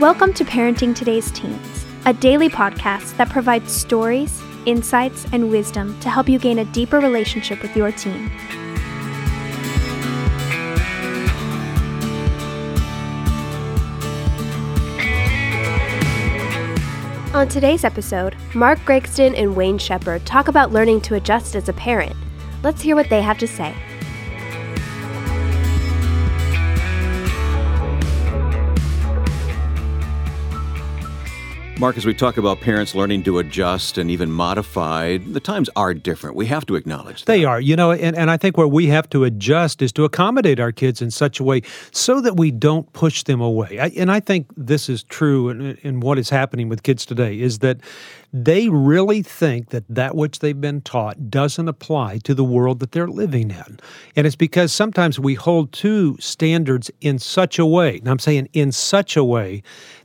Welcome 0.00 0.32
to 0.32 0.46
Parenting 0.46 0.96
Today's 0.96 1.30
Teens, 1.30 1.84
a 2.06 2.14
daily 2.14 2.48
podcast 2.48 3.14
that 3.18 3.28
provides 3.28 3.70
stories, 3.70 4.40
insights, 4.64 5.26
and 5.30 5.50
wisdom 5.50 6.00
to 6.00 6.08
help 6.08 6.26
you 6.26 6.38
gain 6.38 6.60
a 6.60 6.64
deeper 6.64 7.00
relationship 7.00 7.60
with 7.60 7.76
your 7.76 7.92
teen. 7.92 8.30
On 17.34 17.46
today's 17.46 17.84
episode, 17.84 18.34
Mark 18.54 18.78
Gregston 18.86 19.34
and 19.36 19.54
Wayne 19.54 19.76
Shepherd 19.76 20.24
talk 20.24 20.48
about 20.48 20.72
learning 20.72 21.02
to 21.02 21.16
adjust 21.16 21.54
as 21.54 21.68
a 21.68 21.74
parent. 21.74 22.16
Let's 22.62 22.80
hear 22.80 22.96
what 22.96 23.10
they 23.10 23.20
have 23.20 23.36
to 23.36 23.46
say. 23.46 23.76
Mark, 31.80 31.96
as 31.96 32.04
we 32.04 32.12
talk 32.12 32.36
about 32.36 32.60
parents 32.60 32.94
learning 32.94 33.22
to 33.22 33.38
adjust 33.38 33.96
and 33.96 34.10
even 34.10 34.30
modify, 34.30 35.16
the 35.16 35.40
times 35.40 35.70
are 35.76 35.94
different. 35.94 36.36
We 36.36 36.44
have 36.44 36.66
to 36.66 36.74
acknowledge 36.74 37.24
that. 37.24 37.32
They 37.32 37.46
are, 37.46 37.58
you 37.58 37.74
know, 37.74 37.90
and, 37.90 38.14
and 38.14 38.30
I 38.30 38.36
think 38.36 38.58
where 38.58 38.68
we 38.68 38.88
have 38.88 39.08
to 39.08 39.24
adjust 39.24 39.80
is 39.80 39.90
to 39.92 40.04
accommodate 40.04 40.60
our 40.60 40.72
kids 40.72 41.00
in 41.00 41.10
such 41.10 41.40
a 41.40 41.42
way 41.42 41.62
so 41.90 42.20
that 42.20 42.36
we 42.36 42.50
don't 42.50 42.92
push 42.92 43.22
them 43.22 43.40
away. 43.40 43.78
I, 43.80 43.86
and 43.96 44.12
I 44.12 44.20
think 44.20 44.48
this 44.58 44.90
is 44.90 45.04
true 45.04 45.48
in, 45.48 45.78
in 45.80 46.00
what 46.00 46.18
is 46.18 46.28
happening 46.28 46.68
with 46.68 46.82
kids 46.82 47.06
today 47.06 47.40
is 47.40 47.60
that 47.60 47.78
they 48.32 48.68
really 48.68 49.22
think 49.22 49.70
that 49.70 49.84
that 49.88 50.14
which 50.14 50.38
they've 50.38 50.60
been 50.60 50.80
taught 50.80 51.30
doesn't 51.30 51.68
apply 51.68 52.18
to 52.18 52.34
the 52.34 52.44
world 52.44 52.78
that 52.78 52.92
they're 52.92 53.08
living 53.08 53.50
in. 53.50 53.80
And 54.14 54.26
it's 54.26 54.36
because 54.36 54.72
sometimes 54.72 55.18
we 55.18 55.34
hold 55.34 55.72
to 55.72 56.16
standards 56.20 56.90
in 57.00 57.18
such 57.18 57.58
a 57.58 57.66
way, 57.66 57.98
and 57.98 58.08
I'm 58.08 58.18
saying 58.18 58.48
in 58.52 58.72
such 58.72 59.16
a 59.16 59.24
way 59.24 59.62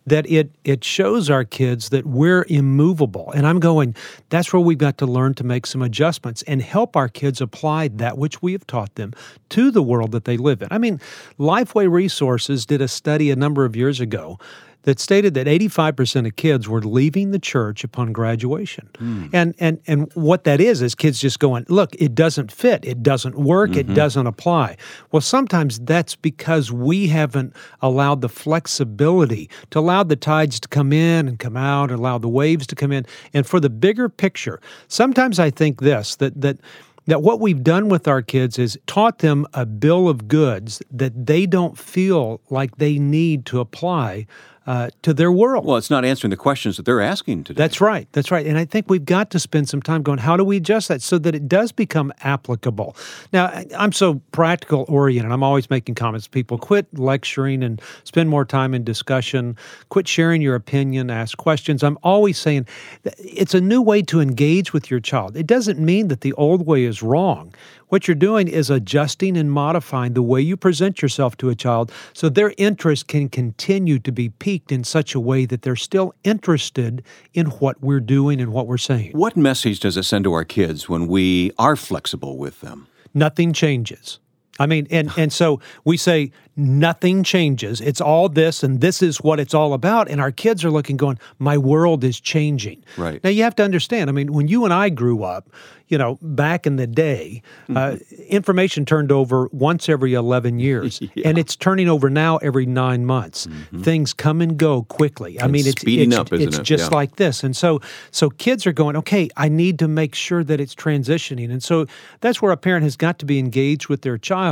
that 0.07 0.29
it 0.29 0.51
it 0.63 0.83
shows 0.83 1.29
our 1.29 1.43
kids 1.43 1.89
that 1.89 2.05
we're 2.05 2.45
immovable. 2.47 3.31
And 3.31 3.47
I'm 3.47 3.59
going, 3.59 3.95
that's 4.29 4.53
where 4.53 4.59
we've 4.59 4.77
got 4.77 4.97
to 4.99 5.05
learn 5.05 5.33
to 5.35 5.43
make 5.43 5.65
some 5.65 5.81
adjustments 5.81 6.43
and 6.43 6.61
help 6.61 6.95
our 6.95 7.09
kids 7.09 7.41
apply 7.41 7.89
that 7.89 8.17
which 8.17 8.41
we 8.41 8.51
have 8.53 8.67
taught 8.67 8.93
them 8.95 9.13
to 9.49 9.71
the 9.71 9.81
world 9.81 10.11
that 10.11 10.25
they 10.25 10.37
live 10.37 10.61
in. 10.61 10.67
I 10.71 10.77
mean, 10.77 10.99
Lifeway 11.39 11.89
Resources 11.91 12.65
did 12.65 12.81
a 12.81 12.87
study 12.87 13.31
a 13.31 13.35
number 13.35 13.65
of 13.65 13.75
years 13.75 13.99
ago 13.99 14.39
that 14.85 14.99
stated 14.99 15.33
that 15.33 15.47
85% 15.47 16.27
of 16.27 16.35
kids 16.35 16.69
were 16.69 16.81
leaving 16.81 17.31
the 17.31 17.39
church 17.39 17.83
upon 17.83 18.13
graduation. 18.13 18.89
Mm. 18.93 19.29
And 19.33 19.55
and 19.59 19.79
and 19.87 20.11
what 20.13 20.43
that 20.45 20.61
is 20.61 20.81
is 20.81 20.95
kids 20.95 21.19
just 21.19 21.39
going, 21.39 21.65
"Look, 21.67 21.95
it 21.95 22.15
doesn't 22.15 22.51
fit. 22.51 22.85
It 22.85 23.03
doesn't 23.03 23.35
work. 23.35 23.71
Mm-hmm. 23.71 23.91
It 23.91 23.93
doesn't 23.93 24.27
apply." 24.27 24.77
Well, 25.11 25.21
sometimes 25.21 25.79
that's 25.79 26.15
because 26.15 26.71
we 26.71 27.07
haven't 27.07 27.55
allowed 27.81 28.21
the 28.21 28.29
flexibility 28.29 29.49
to 29.71 29.79
allow 29.79 30.03
the 30.03 30.15
tides 30.15 30.59
to 30.61 30.67
come 30.67 30.93
in 30.93 31.27
and 31.27 31.39
come 31.39 31.57
out, 31.57 31.91
allow 31.91 32.17
the 32.17 32.29
waves 32.29 32.67
to 32.67 32.75
come 32.75 32.91
in. 32.91 33.05
And 33.33 33.45
for 33.45 33.59
the 33.59 33.69
bigger 33.69 34.07
picture, 34.07 34.61
sometimes 34.87 35.39
I 35.39 35.49
think 35.49 35.81
this 35.81 36.15
that 36.17 36.39
that 36.41 36.59
that 37.07 37.21
what 37.21 37.39
we've 37.39 37.63
done 37.63 37.89
with 37.89 38.07
our 38.07 38.21
kids 38.21 38.57
is 38.57 38.77
taught 38.87 39.19
them 39.19 39.45
a 39.53 39.65
bill 39.65 40.07
of 40.07 40.27
goods 40.27 40.81
that 40.91 41.25
they 41.25 41.45
don't 41.45 41.77
feel 41.77 42.41
like 42.49 42.77
they 42.77 42.97
need 42.97 43.45
to 43.47 43.59
apply 43.59 44.25
uh, 44.67 44.89
to 45.03 45.13
their 45.13 45.31
world. 45.31 45.65
Well, 45.65 45.77
it's 45.77 45.89
not 45.89 46.03
answering 46.03 46.31
the 46.31 46.37
questions 46.37 46.77
that 46.77 46.85
they're 46.85 47.01
asking 47.01 47.43
today. 47.43 47.57
That's 47.57 47.79
right. 47.79 48.07
That's 48.13 48.31
right. 48.31 48.45
And 48.45 48.57
I 48.57 48.65
think 48.65 48.89
we've 48.89 49.05
got 49.05 49.29
to 49.31 49.39
spend 49.39 49.69
some 49.69 49.81
time 49.81 50.01
going, 50.01 50.19
how 50.19 50.35
do 50.37 50.43
we 50.43 50.57
adjust 50.57 50.87
that 50.87 51.01
so 51.01 51.17
that 51.19 51.35
it 51.35 51.47
does 51.47 51.71
become 51.71 52.11
applicable? 52.21 52.95
Now, 53.31 53.63
I'm 53.77 53.91
so 53.91 54.21
practical 54.31 54.85
oriented. 54.87 55.31
I'm 55.31 55.43
always 55.43 55.69
making 55.69 55.95
comments. 55.95 56.27
People 56.27 56.57
quit 56.57 56.87
lecturing 56.97 57.63
and 57.63 57.81
spend 58.03 58.29
more 58.29 58.45
time 58.45 58.73
in 58.73 58.83
discussion, 58.83 59.55
quit 59.89 60.07
sharing 60.07 60.41
your 60.41 60.55
opinion, 60.55 61.09
ask 61.11 61.37
questions. 61.37 61.83
I'm 61.83 61.99
always 62.01 62.37
saying 62.37 62.67
it's 63.03 63.53
a 63.53 63.61
new 63.61 63.81
way 63.81 64.01
to 64.03 64.19
engage 64.19 64.73
with 64.73 64.89
your 64.89 64.99
child. 64.99 65.37
It 65.37 65.47
doesn't 65.47 65.79
mean 65.79 66.07
that 66.07 66.21
the 66.21 66.33
old 66.33 66.65
way 66.65 66.85
is 66.85 67.03
wrong. 67.03 67.53
What 67.89 68.07
you're 68.07 68.15
doing 68.15 68.47
is 68.47 68.71
adjusting 68.71 69.37
and 69.37 69.51
modifying 69.51 70.13
the 70.13 70.23
way 70.23 70.41
you 70.41 70.57
present 70.57 71.03
yourself 71.03 71.37
to 71.37 71.49
a 71.49 71.55
child 71.55 71.91
so 72.13 72.29
their 72.29 72.53
interest 72.57 73.07
can 73.07 73.29
continue 73.29 73.99
to 73.99 74.11
be 74.11 74.29
piqued 74.29 74.71
in 74.71 74.83
such 74.83 75.13
a 75.13 75.19
way 75.19 75.45
that 75.45 75.61
they're 75.61 75.75
still 75.75 76.15
interested 76.23 77.03
in 77.33 77.47
what 77.47 77.81
we're 77.81 77.99
doing 77.99 78.41
and 78.41 78.51
what 78.51 78.65
we're 78.65 78.77
saying. 78.77 79.11
What 79.11 79.37
message 79.37 79.79
does 79.81 79.97
it 79.97 80.03
send 80.03 80.23
to 80.23 80.33
our 80.33 80.45
kids 80.45 80.89
when 80.89 81.05
we 81.07 81.51
are 81.59 81.75
flexible 81.75 82.37
with 82.37 82.61
them? 82.61 82.87
Nothing 83.13 83.53
changes. 83.53 84.19
I 84.59 84.65
mean, 84.65 84.87
and, 84.89 85.11
and 85.17 85.33
so 85.33 85.59
we 85.83 85.97
say 85.97 86.31
nothing 86.55 87.23
changes. 87.23 87.81
It's 87.81 87.99
all 87.99 88.29
this, 88.29 88.63
and 88.63 88.79
this 88.79 89.01
is 89.01 89.21
what 89.21 89.39
it's 89.39 89.53
all 89.53 89.73
about. 89.73 90.09
And 90.09 90.21
our 90.21 90.31
kids 90.31 90.63
are 90.63 90.71
looking, 90.71 90.97
going, 90.97 91.19
My 91.39 91.57
world 91.57 92.03
is 92.03 92.19
changing. 92.19 92.83
Right. 92.97 93.21
Now, 93.23 93.29
you 93.29 93.43
have 93.43 93.55
to 93.55 93.63
understand, 93.63 94.09
I 94.09 94.13
mean, 94.13 94.31
when 94.31 94.47
you 94.47 94.63
and 94.63 94.73
I 94.73 94.89
grew 94.89 95.23
up, 95.23 95.49
you 95.87 95.99
know, 95.99 96.17
back 96.21 96.65
in 96.65 96.77
the 96.77 96.87
day, 96.87 97.43
uh, 97.69 97.73
mm-hmm. 97.73 97.77
uh, 97.77 98.25
information 98.27 98.85
turned 98.85 99.11
over 99.11 99.47
once 99.51 99.87
every 99.87 100.15
11 100.15 100.57
years. 100.59 100.99
yeah. 101.13 101.27
And 101.27 101.37
it's 101.37 101.55
turning 101.55 101.87
over 101.87 102.09
now 102.09 102.37
every 102.37 102.65
nine 102.65 103.05
months. 103.05 103.45
Mm-hmm. 103.45 103.83
Things 103.83 104.11
come 104.11 104.41
and 104.41 104.57
go 104.57 104.83
quickly. 104.83 105.39
I 105.39 105.47
mean, 105.47 105.67
it's 105.67 105.81
speeding 105.81 106.11
it's, 106.11 106.17
up, 106.17 106.33
it's 106.33 106.57
it? 106.57 106.63
just 106.63 106.89
yeah. 106.89 106.97
like 106.97 107.17
this. 107.17 107.43
And 107.43 107.55
so, 107.55 107.81
so 108.09 108.31
kids 108.31 108.65
are 108.65 108.73
going, 108.73 108.95
okay, 108.95 109.29
I 109.37 109.47
need 109.47 109.77
to 109.79 109.87
make 109.87 110.15
sure 110.15 110.43
that 110.43 110.59
it's 110.59 110.73
transitioning. 110.73 111.51
And 111.51 111.61
so 111.61 111.85
that's 112.21 112.41
where 112.41 112.51
a 112.51 112.57
parent 112.57 112.83
has 112.83 112.95
got 112.95 113.19
to 113.19 113.25
be 113.25 113.37
engaged 113.37 113.87
with 113.87 114.01
their 114.01 114.17
child 114.17 114.44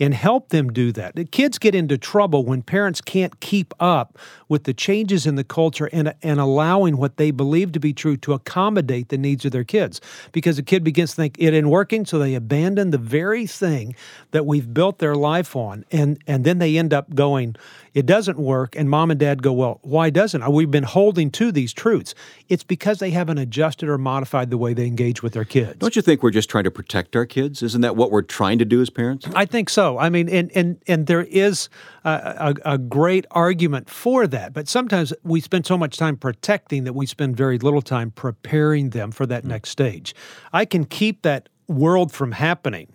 and 0.00 0.14
help 0.14 0.48
them 0.50 0.72
do 0.72 0.92
that. 0.92 1.14
The 1.14 1.24
kids 1.24 1.58
get 1.58 1.74
into 1.74 1.98
trouble 1.98 2.44
when 2.44 2.62
parents 2.62 3.00
can't 3.00 3.40
keep 3.40 3.74
up 3.80 4.18
with 4.48 4.64
the 4.64 4.74
changes 4.74 5.26
in 5.26 5.34
the 5.34 5.44
culture 5.44 5.88
and, 5.92 6.14
and 6.22 6.40
allowing 6.40 6.96
what 6.96 7.16
they 7.16 7.30
believe 7.30 7.72
to 7.72 7.80
be 7.80 7.92
true 7.92 8.16
to 8.18 8.32
accommodate 8.32 9.08
the 9.08 9.18
needs 9.18 9.44
of 9.44 9.52
their 9.52 9.64
kids. 9.64 10.00
Because 10.32 10.58
a 10.58 10.62
kid 10.62 10.84
begins 10.84 11.10
to 11.10 11.16
think 11.16 11.36
it 11.38 11.54
isn't 11.54 11.68
working, 11.68 12.06
so 12.06 12.18
they 12.18 12.34
abandon 12.34 12.90
the 12.90 12.98
very 12.98 13.46
thing 13.46 13.94
that 14.30 14.46
we've 14.46 14.72
built 14.72 14.98
their 14.98 15.14
life 15.14 15.56
on, 15.56 15.84
and 15.90 16.18
and 16.26 16.44
then 16.44 16.58
they 16.58 16.76
end 16.76 16.92
up 16.92 17.14
going, 17.14 17.56
it 17.98 18.06
doesn't 18.06 18.38
work, 18.38 18.76
and 18.76 18.88
mom 18.88 19.10
and 19.10 19.18
dad 19.18 19.42
go, 19.42 19.52
well, 19.52 19.80
why 19.82 20.08
doesn't? 20.08 20.40
it? 20.40 20.48
We've 20.52 20.70
been 20.70 20.84
holding 20.84 21.32
to 21.32 21.50
these 21.50 21.72
truths. 21.72 22.14
It's 22.48 22.62
because 22.62 23.00
they 23.00 23.10
haven't 23.10 23.38
adjusted 23.38 23.88
or 23.88 23.98
modified 23.98 24.50
the 24.50 24.56
way 24.56 24.72
they 24.72 24.86
engage 24.86 25.20
with 25.20 25.32
their 25.32 25.44
kids. 25.44 25.78
Don't 25.78 25.96
you 25.96 26.02
think 26.02 26.22
we're 26.22 26.30
just 26.30 26.48
trying 26.48 26.62
to 26.62 26.70
protect 26.70 27.16
our 27.16 27.26
kids? 27.26 27.60
Isn't 27.60 27.80
that 27.80 27.96
what 27.96 28.12
we're 28.12 28.22
trying 28.22 28.60
to 28.60 28.64
do 28.64 28.80
as 28.80 28.88
parents? 28.88 29.26
I 29.34 29.46
think 29.46 29.68
so. 29.68 29.98
I 29.98 30.10
mean, 30.10 30.28
and 30.28 30.52
and 30.54 30.80
and 30.86 31.08
there 31.08 31.24
is 31.24 31.68
a, 32.04 32.54
a, 32.64 32.74
a 32.74 32.78
great 32.78 33.26
argument 33.32 33.90
for 33.90 34.28
that, 34.28 34.52
but 34.52 34.68
sometimes 34.68 35.12
we 35.24 35.40
spend 35.40 35.66
so 35.66 35.76
much 35.76 35.96
time 35.96 36.16
protecting 36.16 36.84
that 36.84 36.92
we 36.92 37.04
spend 37.04 37.36
very 37.36 37.58
little 37.58 37.82
time 37.82 38.12
preparing 38.12 38.90
them 38.90 39.10
for 39.10 39.26
that 39.26 39.40
mm-hmm. 39.40 39.50
next 39.50 39.70
stage. 39.70 40.14
I 40.52 40.66
can 40.66 40.84
keep 40.84 41.22
that 41.22 41.48
world 41.66 42.12
from 42.12 42.30
happening 42.30 42.92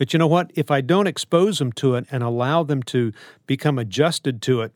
but 0.00 0.14
you 0.14 0.18
know 0.18 0.26
what? 0.26 0.50
If 0.54 0.70
I 0.70 0.80
don't 0.80 1.06
expose 1.06 1.58
them 1.58 1.72
to 1.72 1.94
it 1.96 2.06
and 2.10 2.22
allow 2.22 2.62
them 2.62 2.82
to 2.84 3.12
become 3.46 3.78
adjusted 3.78 4.40
to 4.40 4.62
it, 4.62 4.72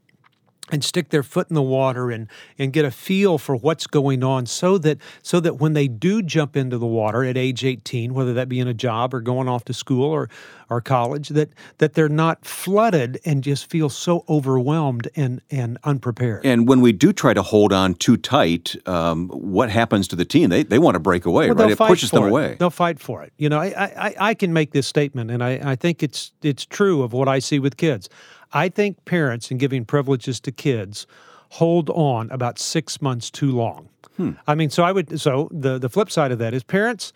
and 0.70 0.82
stick 0.82 1.10
their 1.10 1.22
foot 1.22 1.48
in 1.50 1.54
the 1.54 1.62
water 1.62 2.10
and 2.10 2.28
and 2.58 2.72
get 2.72 2.84
a 2.84 2.91
feel 2.91 3.36
for 3.36 3.54
what's 3.54 3.86
going 3.86 4.25
on 4.25 4.47
so 4.47 4.78
that 4.78 4.98
so 5.22 5.38
that 5.41 5.56
when 5.60 5.75
they 5.75 5.86
do 5.86 6.22
jump 6.22 6.56
into 6.56 6.78
the 6.78 6.86
water 6.86 7.22
at 7.22 7.36
age 7.36 7.64
18 7.64 8.14
whether 8.14 8.32
that 8.32 8.48
be 8.48 8.60
in 8.60 8.69
a 8.69 8.75
job 8.75 9.12
or 9.12 9.20
going 9.20 9.48
off 9.48 9.64
to 9.64 9.75
school 9.75 10.10
or 10.10 10.28
or 10.70 10.80
college 10.80 11.28
that 11.30 11.50
that 11.78 11.94
they're 11.94 12.08
not 12.08 12.44
flooded 12.44 13.20
and 13.25 13.44
just 13.44 13.69
feel 13.70 13.88
so 13.88 14.25
overwhelmed 14.28 15.08
and 15.16 15.42
and 15.50 15.78
unprepared. 15.84 16.44
And 16.47 16.66
when 16.66 16.81
we 16.81 16.92
do 16.92 17.12
try 17.12 17.34
to 17.34 17.42
hold 17.42 17.72
on 17.72 17.94
too 17.94 18.16
tight 18.16 18.75
um, 18.86 19.28
what 19.28 19.70
happens 19.70 20.08
to 20.08 20.16
the 20.16 20.25
team? 20.25 20.50
They, 20.50 20.62
they 20.62 20.78
want 20.78 20.94
to 20.94 21.00
break 21.00 21.26
away 21.26 21.50
well, 21.50 21.66
right? 21.66 21.72
it 21.72 21.78
pushes 21.78 22.10
them 22.10 22.25
it. 22.25 22.28
away. 22.28 22.56
They'll 22.58 22.70
fight 22.70 22.98
for 23.00 23.22
it. 23.22 23.32
You 23.36 23.48
know 23.48 23.58
I, 23.58 23.84
I 24.08 24.14
i 24.19 24.34
can 24.34 24.52
make 24.52 24.72
this 24.72 24.86
statement 24.86 25.31
and 25.31 25.42
i 25.42 25.60
i 25.62 25.76
think 25.76 26.02
it's 26.02 26.32
it's 26.42 26.64
true 26.64 27.02
of 27.02 27.12
what 27.12 27.28
i 27.28 27.38
see 27.38 27.58
with 27.58 27.76
kids 27.76 28.08
I 28.55 28.69
think 28.69 29.05
parents, 29.05 29.51
in 29.51 29.59
giving 29.59 29.85
privileges 29.85 30.41
to 30.41 30.53
kids, 30.53 31.06
hold 31.51 31.91
on 31.91 32.31
about 32.31 32.59
six 32.59 33.03
months 33.03 33.31
too 33.31 33.51
long. 33.51 33.89
Hmm. 34.17 34.33
I 34.47 34.55
mean, 34.55 34.71
so 34.71 34.85
I 34.85 34.93
would. 34.93 35.21
So 35.21 35.49
the 35.51 35.79
the 35.79 35.89
flip 35.89 36.11
side 36.11 36.31
of 36.33 36.39
that 36.39 36.55
is 36.55 36.62
parents. 36.62 37.12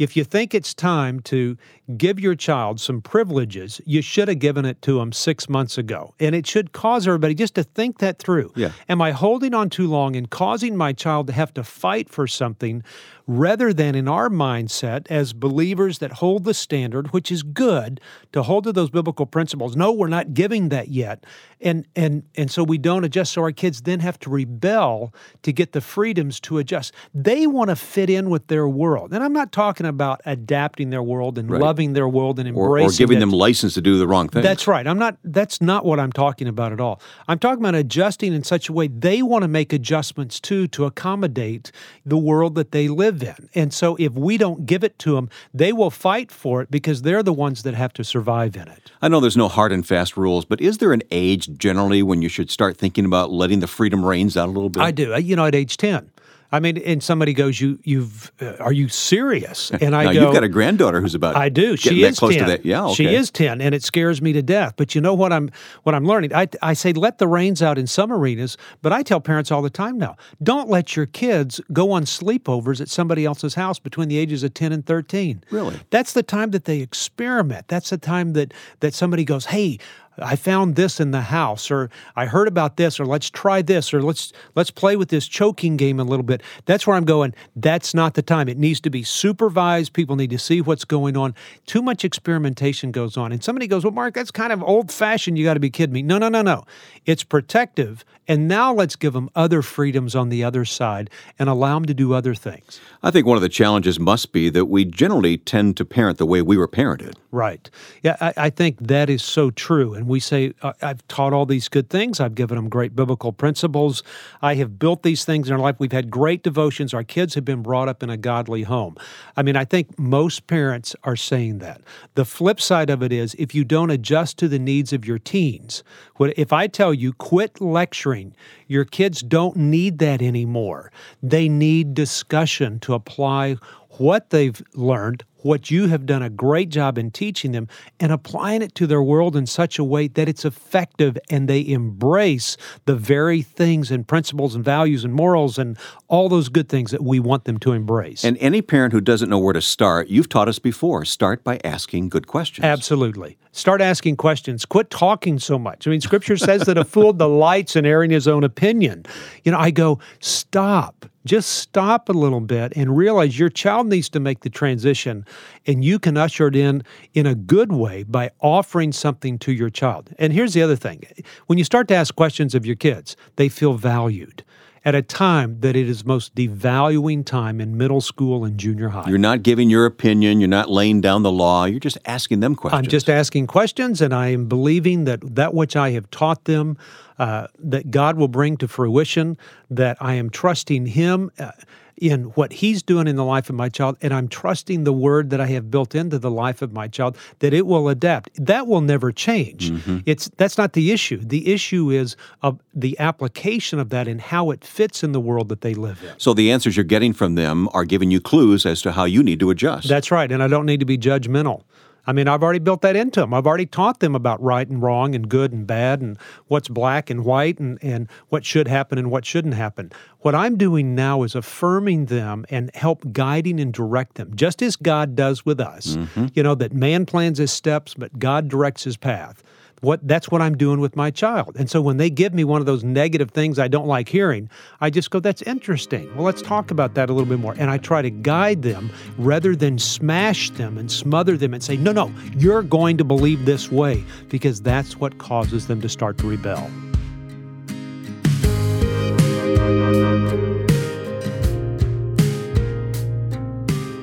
If 0.00 0.16
you 0.16 0.24
think 0.24 0.54
it's 0.54 0.72
time 0.72 1.20
to 1.24 1.58
give 1.98 2.18
your 2.18 2.34
child 2.34 2.80
some 2.80 3.02
privileges, 3.02 3.82
you 3.84 4.00
should 4.00 4.28
have 4.28 4.38
given 4.38 4.64
it 4.64 4.80
to 4.80 4.98
them 4.98 5.12
six 5.12 5.46
months 5.46 5.76
ago. 5.76 6.14
And 6.18 6.34
it 6.34 6.46
should 6.46 6.72
cause 6.72 7.06
everybody 7.06 7.34
just 7.34 7.54
to 7.56 7.62
think 7.62 7.98
that 7.98 8.18
through. 8.18 8.50
Yeah. 8.56 8.72
Am 8.88 9.02
I 9.02 9.10
holding 9.10 9.52
on 9.52 9.68
too 9.68 9.86
long 9.86 10.16
and 10.16 10.30
causing 10.30 10.74
my 10.74 10.94
child 10.94 11.26
to 11.26 11.34
have 11.34 11.52
to 11.52 11.62
fight 11.62 12.08
for 12.08 12.26
something 12.26 12.82
rather 13.26 13.72
than 13.72 13.94
in 13.94 14.08
our 14.08 14.28
mindset 14.28 15.06
as 15.08 15.32
believers 15.32 15.98
that 15.98 16.14
hold 16.14 16.44
the 16.44 16.54
standard, 16.54 17.12
which 17.12 17.30
is 17.30 17.44
good 17.44 18.00
to 18.32 18.42
hold 18.42 18.64
to 18.64 18.72
those 18.72 18.90
biblical 18.90 19.24
principles. 19.24 19.76
No, 19.76 19.92
we're 19.92 20.08
not 20.08 20.34
giving 20.34 20.70
that 20.70 20.88
yet. 20.88 21.24
And 21.60 21.86
and 21.94 22.24
and 22.36 22.50
so 22.50 22.64
we 22.64 22.78
don't 22.78 23.04
adjust. 23.04 23.32
So 23.32 23.42
our 23.42 23.52
kids 23.52 23.82
then 23.82 24.00
have 24.00 24.18
to 24.20 24.30
rebel 24.30 25.14
to 25.42 25.52
get 25.52 25.72
the 25.72 25.80
freedoms 25.80 26.40
to 26.40 26.58
adjust. 26.58 26.92
They 27.14 27.46
want 27.46 27.70
to 27.70 27.76
fit 27.76 28.10
in 28.10 28.30
with 28.30 28.48
their 28.48 28.68
world. 28.68 29.12
And 29.12 29.22
I'm 29.22 29.32
not 29.32 29.52
talking 29.52 29.86
about 29.90 30.22
adapting 30.24 30.88
their 30.88 31.02
world 31.02 31.36
and 31.36 31.50
Right. 31.50 31.60
loving 31.60 31.92
their 31.92 32.08
world 32.08 32.38
and 32.38 32.48
embracing 32.48 32.88
or 32.88 32.92
giving 32.96 33.16
it. 33.18 33.20
them 33.20 33.30
license 33.30 33.74
to 33.74 33.82
do 33.82 33.98
the 33.98 34.06
wrong 34.08 34.28
thing. 34.28 34.42
That's 34.42 34.66
right. 34.66 34.86
I'm 34.86 34.98
not. 34.98 35.18
That's 35.22 35.60
not 35.60 35.84
what 35.84 36.00
I'm 36.00 36.12
talking 36.12 36.48
about 36.48 36.72
at 36.72 36.80
all. 36.80 37.00
I'm 37.28 37.38
talking 37.38 37.60
about 37.62 37.74
adjusting 37.74 38.32
in 38.32 38.42
such 38.44 38.68
a 38.68 38.72
way 38.72 38.88
they 38.88 39.20
want 39.22 39.42
to 39.42 39.48
make 39.48 39.72
adjustments 39.72 40.40
too 40.40 40.66
to 40.68 40.84
accommodate 40.86 41.70
the 42.06 42.16
world 42.16 42.54
that 42.54 42.72
they 42.72 42.88
live 42.88 43.22
in. 43.22 43.48
And 43.54 43.72
so, 43.74 43.96
if 43.98 44.12
we 44.12 44.38
don't 44.38 44.64
give 44.64 44.82
it 44.82 44.98
to 45.00 45.14
them, 45.16 45.28
they 45.52 45.72
will 45.72 45.90
fight 45.90 46.30
for 46.32 46.62
it 46.62 46.70
because 46.70 47.02
they're 47.02 47.22
the 47.22 47.32
ones 47.32 47.62
that 47.64 47.74
have 47.74 47.92
to 47.94 48.04
survive 48.04 48.56
in 48.56 48.68
it. 48.68 48.90
I 49.02 49.08
know 49.08 49.20
there's 49.20 49.36
no 49.36 49.48
hard 49.48 49.72
and 49.72 49.86
fast 49.86 50.16
rules, 50.16 50.44
but 50.44 50.60
is 50.60 50.78
there 50.78 50.92
an 50.92 51.02
age 51.10 51.50
generally 51.58 52.02
when 52.02 52.22
you 52.22 52.28
should 52.28 52.50
start 52.50 52.76
thinking 52.76 53.04
about 53.04 53.30
letting 53.30 53.60
the 53.60 53.66
freedom 53.66 54.04
reins 54.04 54.36
out 54.36 54.48
a 54.48 54.52
little 54.52 54.68
bit? 54.70 54.82
I 54.82 54.90
do. 54.90 55.18
You 55.20 55.36
know, 55.36 55.44
at 55.46 55.54
age 55.54 55.76
ten. 55.76 56.10
I 56.52 56.60
mean, 56.60 56.78
and 56.78 57.02
somebody 57.02 57.32
goes, 57.32 57.60
"You, 57.60 57.78
you've, 57.84 58.32
uh, 58.40 58.56
are 58.56 58.72
you 58.72 58.88
serious?" 58.88 59.70
And 59.80 59.96
I 59.96 60.04
now, 60.04 60.12
go, 60.12 60.20
you've 60.22 60.34
got 60.34 60.44
a 60.44 60.48
granddaughter 60.48 61.00
who's 61.00 61.14
about 61.14 61.36
I 61.36 61.48
do. 61.48 61.76
She 61.76 62.02
is 62.04 62.18
close 62.18 62.34
10. 62.34 62.44
to 62.44 62.50
that. 62.50 62.66
Yeah, 62.66 62.84
okay. 62.86 62.94
She 62.94 63.06
is 63.06 63.30
10 63.30 63.60
and 63.60 63.74
it 63.74 63.82
scares 63.82 64.20
me 64.20 64.32
to 64.34 64.42
death. 64.42 64.74
But 64.76 64.94
you 64.94 65.00
know 65.00 65.14
what 65.14 65.32
I'm 65.32 65.50
what 65.84 65.94
I'm 65.94 66.04
learning? 66.04 66.34
I 66.34 66.48
I 66.60 66.74
say 66.74 66.92
let 66.92 67.18
the 67.18 67.26
reins 67.26 67.62
out 67.62 67.78
in 67.78 67.86
some 67.86 68.12
arenas, 68.12 68.56
but 68.82 68.92
I 68.92 69.02
tell 69.02 69.20
parents 69.20 69.50
all 69.50 69.62
the 69.62 69.70
time 69.70 69.96
now, 69.96 70.16
don't 70.42 70.68
let 70.68 70.96
your 70.96 71.06
kids 71.06 71.60
go 71.72 71.92
on 71.92 72.04
sleepovers 72.04 72.80
at 72.80 72.88
somebody 72.88 73.24
else's 73.24 73.54
house 73.54 73.78
between 73.78 74.08
the 74.08 74.18
ages 74.18 74.42
of 74.42 74.52
10 74.54 74.72
and 74.72 74.84
13. 74.84 75.42
Really? 75.50 75.80
That's 75.90 76.12
the 76.12 76.22
time 76.22 76.50
that 76.50 76.64
they 76.64 76.80
experiment. 76.80 77.68
That's 77.68 77.90
the 77.90 77.98
time 77.98 78.34
that 78.34 78.52
that 78.80 78.92
somebody 78.92 79.24
goes, 79.24 79.46
"Hey, 79.46 79.78
I 80.20 80.36
found 80.36 80.76
this 80.76 81.00
in 81.00 81.10
the 81.10 81.20
house 81.22 81.70
or 81.70 81.90
I 82.16 82.26
heard 82.26 82.48
about 82.48 82.76
this 82.76 83.00
or 83.00 83.06
let's 83.06 83.30
try 83.30 83.62
this 83.62 83.92
or 83.94 84.02
let's 84.02 84.32
let's 84.54 84.70
play 84.70 84.96
with 84.96 85.08
this 85.08 85.26
choking 85.26 85.76
game 85.76 85.98
a 85.98 86.04
little 86.04 86.22
bit. 86.22 86.42
That's 86.66 86.86
where 86.86 86.96
I'm 86.96 87.04
going. 87.04 87.34
That's 87.56 87.94
not 87.94 88.14
the 88.14 88.22
time. 88.22 88.48
It 88.48 88.58
needs 88.58 88.80
to 88.80 88.90
be 88.90 89.02
supervised. 89.02 89.92
People 89.92 90.16
need 90.16 90.30
to 90.30 90.38
see 90.38 90.60
what's 90.60 90.84
going 90.84 91.16
on. 91.16 91.34
Too 91.66 91.82
much 91.82 92.04
experimentation 92.04 92.92
goes 92.92 93.16
on. 93.16 93.32
And 93.32 93.42
somebody 93.42 93.66
goes, 93.66 93.84
"Well, 93.84 93.92
Mark, 93.92 94.14
that's 94.14 94.30
kind 94.30 94.52
of 94.52 94.62
old-fashioned. 94.62 95.38
You 95.38 95.44
got 95.44 95.54
to 95.54 95.60
be 95.60 95.70
kidding 95.70 95.94
me." 95.94 96.02
No, 96.02 96.18
no, 96.18 96.28
no, 96.28 96.42
no. 96.42 96.64
It's 97.06 97.24
protective. 97.24 98.04
And 98.28 98.46
now 98.46 98.72
let's 98.72 98.94
give 98.94 99.12
them 99.12 99.28
other 99.34 99.60
freedoms 99.60 100.14
on 100.14 100.28
the 100.28 100.44
other 100.44 100.64
side 100.64 101.10
and 101.36 101.48
allow 101.48 101.74
them 101.74 101.86
to 101.86 101.94
do 101.94 102.14
other 102.14 102.32
things. 102.32 102.80
I 103.02 103.10
think 103.10 103.26
one 103.26 103.36
of 103.36 103.42
the 103.42 103.48
challenges 103.48 103.98
must 103.98 104.32
be 104.32 104.48
that 104.50 104.66
we 104.66 104.84
generally 104.84 105.36
tend 105.36 105.76
to 105.78 105.84
parent 105.84 106.18
the 106.18 106.26
way 106.26 106.40
we 106.40 106.56
were 106.56 106.68
parented. 106.68 107.14
Right. 107.32 107.68
Yeah, 108.02 108.16
I, 108.20 108.32
I 108.36 108.50
think 108.50 108.78
that 108.86 109.10
is 109.10 109.24
so 109.24 109.50
true. 109.50 109.94
And 109.94 110.06
we 110.10 110.20
say, 110.20 110.52
I've 110.82 111.06
taught 111.08 111.32
all 111.32 111.46
these 111.46 111.68
good 111.68 111.88
things. 111.88 112.20
I've 112.20 112.34
given 112.34 112.56
them 112.56 112.68
great 112.68 112.94
biblical 112.94 113.32
principles. 113.32 114.02
I 114.42 114.56
have 114.56 114.78
built 114.78 115.02
these 115.02 115.24
things 115.24 115.48
in 115.48 115.54
our 115.54 115.58
life. 115.58 115.76
We've 115.78 115.92
had 115.92 116.10
great 116.10 116.42
devotions. 116.42 116.92
Our 116.92 117.04
kids 117.04 117.34
have 117.34 117.44
been 117.44 117.62
brought 117.62 117.88
up 117.88 118.02
in 118.02 118.10
a 118.10 118.16
godly 118.16 118.64
home. 118.64 118.96
I 119.36 119.42
mean, 119.42 119.56
I 119.56 119.64
think 119.64 119.98
most 119.98 120.46
parents 120.46 120.94
are 121.04 121.16
saying 121.16 121.58
that. 121.58 121.80
The 122.14 122.24
flip 122.24 122.60
side 122.60 122.90
of 122.90 123.02
it 123.02 123.12
is 123.12 123.34
if 123.38 123.54
you 123.54 123.64
don't 123.64 123.90
adjust 123.90 124.38
to 124.38 124.48
the 124.48 124.58
needs 124.58 124.92
of 124.92 125.06
your 125.06 125.18
teens, 125.18 125.82
if 126.18 126.52
I 126.52 126.66
tell 126.66 126.92
you, 126.92 127.12
quit 127.14 127.60
lecturing, 127.60 128.34
your 128.66 128.84
kids 128.84 129.22
don't 129.22 129.56
need 129.56 129.98
that 130.00 130.20
anymore. 130.20 130.92
They 131.22 131.48
need 131.48 131.94
discussion 131.94 132.78
to 132.80 132.94
apply 132.94 133.56
what 133.98 134.30
they've 134.30 134.62
learned, 134.74 135.24
what 135.42 135.70
you 135.70 135.88
have 135.88 136.06
done 136.06 136.22
a 136.22 136.30
great 136.30 136.68
job 136.68 136.98
in 136.98 137.10
teaching 137.10 137.52
them, 137.52 137.68
and 137.98 138.12
applying 138.12 138.62
it 138.62 138.74
to 138.76 138.86
their 138.86 139.02
world 139.02 139.36
in 139.36 139.46
such 139.46 139.78
a 139.78 139.84
way 139.84 140.08
that 140.08 140.28
it's 140.28 140.44
effective 140.44 141.18
and 141.28 141.48
they 141.48 141.66
embrace 141.66 142.56
the 142.86 142.96
very 142.96 143.42
things 143.42 143.90
and 143.90 144.06
principles 144.06 144.54
and 144.54 144.64
values 144.64 145.04
and 145.04 145.14
morals 145.14 145.58
and 145.58 145.78
all 146.08 146.28
those 146.28 146.48
good 146.48 146.68
things 146.68 146.90
that 146.90 147.02
we 147.02 147.20
want 147.20 147.44
them 147.44 147.58
to 147.58 147.72
embrace. 147.72 148.24
And 148.24 148.36
any 148.38 148.62
parent 148.62 148.92
who 148.92 149.00
doesn't 149.00 149.28
know 149.28 149.38
where 149.38 149.52
to 149.52 149.62
start, 149.62 150.08
you've 150.08 150.28
taught 150.28 150.48
us 150.48 150.58
before, 150.58 151.04
start 151.04 151.44
by 151.44 151.60
asking 151.64 152.08
good 152.08 152.26
questions. 152.26 152.64
Absolutely. 152.64 153.36
Start 153.52 153.80
asking 153.80 154.16
questions. 154.16 154.64
Quit 154.64 154.90
talking 154.90 155.38
so 155.38 155.58
much. 155.58 155.86
I 155.86 155.90
mean, 155.90 156.00
scripture 156.00 156.36
says 156.36 156.62
that 156.62 156.78
a 156.78 156.84
fool 156.84 157.12
delights 157.14 157.74
in 157.74 157.84
airing 157.84 158.10
his 158.10 158.28
own 158.28 158.44
opinion. 158.44 159.04
You 159.44 159.52
know, 159.52 159.58
I 159.58 159.70
go, 159.70 159.98
stop. 160.20 161.06
Just 161.26 161.50
stop 161.50 162.08
a 162.08 162.12
little 162.12 162.40
bit 162.40 162.72
and 162.76 162.96
realize 162.96 163.38
your 163.38 163.50
child 163.50 163.88
needs 163.88 164.08
to 164.10 164.20
make 164.20 164.40
the 164.40 164.50
transition, 164.50 165.26
and 165.66 165.84
you 165.84 165.98
can 165.98 166.16
usher 166.16 166.46
it 166.46 166.56
in 166.56 166.82
in 167.12 167.26
a 167.26 167.34
good 167.34 167.72
way 167.72 168.04
by 168.04 168.30
offering 168.40 168.92
something 168.92 169.38
to 169.40 169.52
your 169.52 169.70
child. 169.70 170.14
And 170.18 170.32
here's 170.32 170.54
the 170.54 170.62
other 170.62 170.76
thing 170.76 171.04
when 171.46 171.58
you 171.58 171.64
start 171.64 171.88
to 171.88 171.94
ask 171.94 172.14
questions 172.14 172.54
of 172.54 172.64
your 172.64 172.76
kids, 172.76 173.16
they 173.36 173.48
feel 173.48 173.74
valued 173.74 174.44
at 174.84 174.94
a 174.94 175.02
time 175.02 175.60
that 175.60 175.76
it 175.76 175.88
is 175.88 176.04
most 176.04 176.34
devaluing 176.34 177.24
time 177.24 177.60
in 177.60 177.76
middle 177.76 178.00
school 178.00 178.44
and 178.44 178.58
junior 178.58 178.88
high. 178.88 179.08
You're 179.08 179.18
not 179.18 179.42
giving 179.42 179.68
your 179.68 179.86
opinion, 179.86 180.40
you're 180.40 180.48
not 180.48 180.70
laying 180.70 181.00
down 181.00 181.22
the 181.22 181.32
law, 181.32 181.64
you're 181.64 181.80
just 181.80 181.98
asking 182.06 182.40
them 182.40 182.54
questions. 182.54 182.78
I'm 182.78 182.90
just 182.90 183.10
asking 183.10 183.46
questions, 183.46 184.00
and 184.00 184.14
I 184.14 184.28
am 184.28 184.46
believing 184.46 185.04
that 185.04 185.20
that 185.34 185.52
which 185.54 185.76
I 185.76 185.90
have 185.90 186.10
taught 186.10 186.44
them, 186.44 186.78
uh, 187.18 187.48
that 187.58 187.90
God 187.90 188.16
will 188.16 188.28
bring 188.28 188.56
to 188.58 188.68
fruition. 188.68 189.36
That 189.68 189.98
I 190.00 190.14
am 190.14 190.30
trusting 190.30 190.86
Him 190.86 191.30
uh, 191.38 191.52
in 192.00 192.24
what 192.34 192.52
He's 192.52 192.82
doing 192.82 193.06
in 193.06 193.16
the 193.16 193.24
life 193.24 193.48
of 193.50 193.56
my 193.56 193.68
child, 193.68 193.96
and 194.02 194.12
I'm 194.12 194.26
trusting 194.26 194.84
the 194.84 194.92
Word 194.92 195.30
that 195.30 195.40
I 195.40 195.46
have 195.46 195.70
built 195.70 195.94
into 195.94 196.18
the 196.18 196.30
life 196.30 196.62
of 196.62 196.72
my 196.72 196.88
child 196.88 197.16
that 197.38 197.52
it 197.54 197.66
will 197.66 197.88
adapt. 197.88 198.30
That 198.44 198.66
will 198.66 198.80
never 198.80 199.12
change. 199.12 199.70
Mm-hmm. 199.70 199.98
It's 200.06 200.28
that's 200.36 200.58
not 200.58 200.72
the 200.72 200.90
issue. 200.90 201.20
The 201.22 201.52
issue 201.52 201.90
is 201.90 202.16
of 202.42 202.58
the 202.74 202.98
application 202.98 203.78
of 203.78 203.90
that 203.90 204.08
and 204.08 204.20
how 204.20 204.50
it 204.50 204.64
fits 204.64 205.04
in 205.04 205.12
the 205.12 205.20
world 205.20 205.48
that 205.50 205.60
they 205.60 205.74
live 205.74 206.02
in. 206.02 206.12
so 206.18 206.34
the 206.34 206.50
answers 206.50 206.76
you're 206.76 206.84
getting 206.84 207.12
from 207.12 207.34
them 207.34 207.68
are 207.72 207.84
giving 207.84 208.10
you 208.10 208.20
clues 208.20 208.64
as 208.64 208.80
to 208.82 208.92
how 208.92 209.04
you 209.04 209.22
need 209.22 209.38
to 209.40 209.50
adjust. 209.50 209.88
That's 209.88 210.10
right. 210.10 210.30
And 210.32 210.42
I 210.42 210.48
don't 210.48 210.66
need 210.66 210.80
to 210.80 210.86
be 210.86 210.98
judgmental. 210.98 211.62
I 212.06 212.12
mean, 212.12 212.28
I've 212.28 212.42
already 212.42 212.58
built 212.58 212.82
that 212.82 212.96
into 212.96 213.20
them. 213.20 213.34
I've 213.34 213.46
already 213.46 213.66
taught 213.66 214.00
them 214.00 214.14
about 214.14 214.42
right 214.42 214.68
and 214.68 214.82
wrong 214.82 215.14
and 215.14 215.28
good 215.28 215.52
and 215.52 215.66
bad 215.66 216.00
and 216.00 216.18
what's 216.48 216.68
black 216.68 217.10
and 217.10 217.24
white 217.24 217.58
and, 217.58 217.78
and 217.82 218.08
what 218.28 218.44
should 218.44 218.68
happen 218.68 218.98
and 218.98 219.10
what 219.10 219.24
shouldn't 219.24 219.54
happen. 219.54 219.92
What 220.20 220.34
I'm 220.34 220.56
doing 220.56 220.94
now 220.94 221.22
is 221.22 221.34
affirming 221.34 222.06
them 222.06 222.44
and 222.50 222.70
help 222.74 223.12
guiding 223.12 223.60
and 223.60 223.72
direct 223.72 224.14
them, 224.16 224.34
just 224.34 224.62
as 224.62 224.76
God 224.76 225.14
does 225.14 225.46
with 225.46 225.60
us. 225.60 225.96
Mm-hmm. 225.96 226.26
You 226.34 226.42
know, 226.42 226.54
that 226.56 226.72
man 226.72 227.06
plans 227.06 227.38
his 227.38 227.52
steps, 227.52 227.94
but 227.94 228.18
God 228.18 228.48
directs 228.48 228.84
his 228.84 228.96
path. 228.96 229.42
What 229.80 230.06
that's 230.06 230.30
what 230.30 230.42
I'm 230.42 230.58
doing 230.58 230.80
with 230.80 230.94
my 230.94 231.10
child. 231.10 231.56
And 231.58 231.70
so 231.70 231.80
when 231.80 231.96
they 231.96 232.10
give 232.10 232.34
me 232.34 232.44
one 232.44 232.60
of 232.60 232.66
those 232.66 232.84
negative 232.84 233.30
things 233.30 233.58
I 233.58 233.66
don't 233.66 233.86
like 233.86 234.10
hearing, 234.10 234.50
I 234.82 234.90
just 234.90 235.10
go, 235.10 235.20
that's 235.20 235.40
interesting. 235.42 236.14
Well, 236.14 236.24
let's 236.24 236.42
talk 236.42 236.70
about 236.70 236.94
that 236.94 237.08
a 237.08 237.14
little 237.14 237.28
bit 237.28 237.38
more. 237.38 237.54
And 237.56 237.70
I 237.70 237.78
try 237.78 238.02
to 238.02 238.10
guide 238.10 238.60
them 238.60 238.90
rather 239.16 239.56
than 239.56 239.78
smash 239.78 240.50
them 240.50 240.76
and 240.76 240.92
smother 240.92 241.38
them 241.38 241.54
and 241.54 241.62
say, 241.62 241.78
no, 241.78 241.92
no, 241.92 242.12
you're 242.36 242.62
going 242.62 242.98
to 242.98 243.04
believe 243.04 243.46
this 243.46 243.72
way, 243.72 244.04
because 244.28 244.60
that's 244.60 244.98
what 244.98 245.16
causes 245.16 245.66
them 245.66 245.80
to 245.80 245.88
start 245.88 246.18
to 246.18 246.28
rebel. 246.28 246.70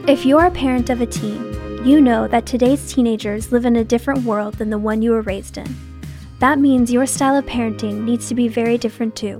If 0.07 0.25
you're 0.25 0.45
a 0.45 0.51
parent 0.51 0.89
of 0.89 1.01
a 1.01 1.05
teen, 1.05 1.46
you 1.87 2.01
know 2.01 2.27
that 2.27 2.45
today's 2.45 2.91
teenagers 2.91 3.53
live 3.53 3.65
in 3.65 3.77
a 3.77 3.83
different 3.83 4.25
world 4.25 4.55
than 4.55 4.69
the 4.69 4.77
one 4.77 5.01
you 5.01 5.11
were 5.11 5.21
raised 5.21 5.57
in. 5.57 6.01
That 6.39 6.59
means 6.59 6.91
your 6.91 7.05
style 7.05 7.37
of 7.37 7.45
parenting 7.45 8.03
needs 8.03 8.27
to 8.27 8.35
be 8.35 8.49
very 8.49 8.77
different 8.77 9.15
too. 9.15 9.39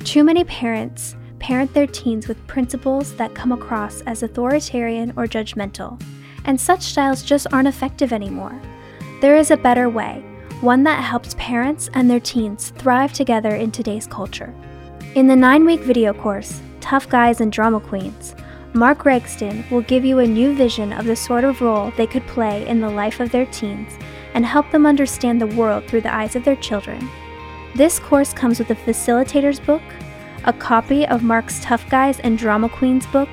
Too 0.00 0.22
many 0.22 0.44
parents 0.44 1.16
parent 1.38 1.72
their 1.72 1.86
teens 1.86 2.28
with 2.28 2.46
principles 2.46 3.14
that 3.14 3.34
come 3.34 3.52
across 3.52 4.02
as 4.02 4.22
authoritarian 4.22 5.14
or 5.16 5.26
judgmental, 5.26 5.98
and 6.44 6.60
such 6.60 6.82
styles 6.82 7.22
just 7.22 7.46
aren't 7.54 7.68
effective 7.68 8.12
anymore. 8.12 8.60
There 9.22 9.36
is 9.36 9.50
a 9.50 9.56
better 9.56 9.88
way, 9.88 10.22
one 10.60 10.82
that 10.82 11.02
helps 11.02 11.34
parents 11.38 11.88
and 11.94 12.08
their 12.08 12.20
teens 12.20 12.74
thrive 12.76 13.14
together 13.14 13.56
in 13.56 13.70
today's 13.70 14.06
culture. 14.06 14.54
In 15.14 15.26
the 15.26 15.36
nine 15.36 15.64
week 15.64 15.80
video 15.80 16.12
course, 16.12 16.60
Tough 16.82 17.08
Guys 17.08 17.40
and 17.40 17.50
Drama 17.50 17.80
Queens, 17.80 18.34
Mark 18.74 19.04
Gregston 19.04 19.70
will 19.70 19.82
give 19.82 20.02
you 20.02 20.20
a 20.20 20.26
new 20.26 20.54
vision 20.54 20.94
of 20.94 21.04
the 21.04 21.14
sort 21.14 21.44
of 21.44 21.60
role 21.60 21.92
they 21.96 22.06
could 22.06 22.26
play 22.26 22.66
in 22.66 22.80
the 22.80 22.88
life 22.88 23.20
of 23.20 23.30
their 23.30 23.44
teens 23.46 23.98
and 24.32 24.46
help 24.46 24.70
them 24.70 24.86
understand 24.86 25.38
the 25.38 25.46
world 25.48 25.84
through 25.86 26.00
the 26.00 26.14
eyes 26.14 26.36
of 26.36 26.44
their 26.44 26.56
children. 26.56 27.10
This 27.74 27.98
course 27.98 28.32
comes 28.32 28.58
with 28.58 28.70
a 28.70 28.74
facilitator's 28.74 29.60
book, 29.60 29.82
a 30.44 30.54
copy 30.54 31.06
of 31.06 31.22
Mark's 31.22 31.60
Tough 31.62 31.86
Guys 31.90 32.18
and 32.20 32.38
Drama 32.38 32.70
Queens 32.70 33.06
book, 33.08 33.28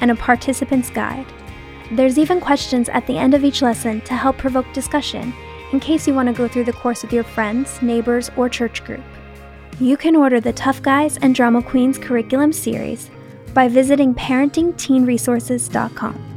and 0.00 0.12
a 0.12 0.16
participant's 0.16 0.90
guide. 0.90 1.26
There's 1.90 2.18
even 2.18 2.40
questions 2.40 2.88
at 2.88 3.04
the 3.08 3.18
end 3.18 3.34
of 3.34 3.44
each 3.44 3.62
lesson 3.62 4.00
to 4.02 4.14
help 4.14 4.38
provoke 4.38 4.72
discussion 4.72 5.34
in 5.72 5.80
case 5.80 6.06
you 6.06 6.14
want 6.14 6.28
to 6.28 6.32
go 6.32 6.46
through 6.46 6.64
the 6.64 6.72
course 6.72 7.02
with 7.02 7.12
your 7.12 7.24
friends, 7.24 7.82
neighbors, 7.82 8.30
or 8.36 8.48
church 8.48 8.84
group. 8.84 9.02
You 9.80 9.96
can 9.96 10.14
order 10.14 10.40
the 10.40 10.52
Tough 10.52 10.80
Guys 10.82 11.16
and 11.16 11.34
Drama 11.34 11.62
Queens 11.62 11.98
curriculum 11.98 12.52
series 12.52 13.10
by 13.54 13.68
visiting 13.68 14.14
parentingteenresources.com. 14.14 16.34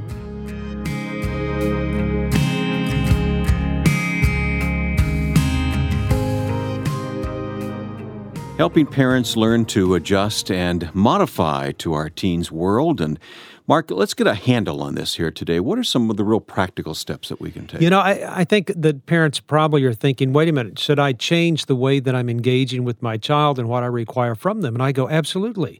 Helping 8.57 8.87
parents 8.87 9.37
learn 9.37 9.65
to 9.65 9.93
adjust 9.93 10.49
and 10.49 10.89
modify 10.95 11.71
to 11.73 11.93
our 11.93 12.09
teens' 12.09 12.51
world. 12.51 12.99
And 12.99 13.19
Mark, 13.67 13.91
let's 13.91 14.15
get 14.15 14.25
a 14.25 14.33
handle 14.33 14.81
on 14.81 14.95
this 14.95 15.17
here 15.17 15.29
today. 15.29 15.59
What 15.59 15.77
are 15.77 15.83
some 15.83 16.09
of 16.09 16.17
the 16.17 16.23
real 16.23 16.39
practical 16.39 16.95
steps 16.95 17.29
that 17.29 17.39
we 17.39 17.51
can 17.51 17.67
take? 17.67 17.81
You 17.81 17.91
know, 17.91 17.99
I, 17.99 18.39
I 18.39 18.43
think 18.45 18.71
that 18.75 19.05
parents 19.05 19.39
probably 19.39 19.83
are 19.83 19.93
thinking, 19.93 20.33
wait 20.33 20.49
a 20.49 20.51
minute, 20.51 20.79
should 20.79 20.97
I 20.97 21.13
change 21.13 21.67
the 21.67 21.75
way 21.75 21.99
that 21.99 22.15
I'm 22.15 22.29
engaging 22.29 22.83
with 22.83 22.99
my 23.03 23.17
child 23.17 23.59
and 23.59 23.69
what 23.69 23.83
I 23.83 23.87
require 23.87 24.33
from 24.33 24.61
them? 24.61 24.73
And 24.73 24.81
I 24.81 24.91
go, 24.91 25.07
absolutely. 25.07 25.79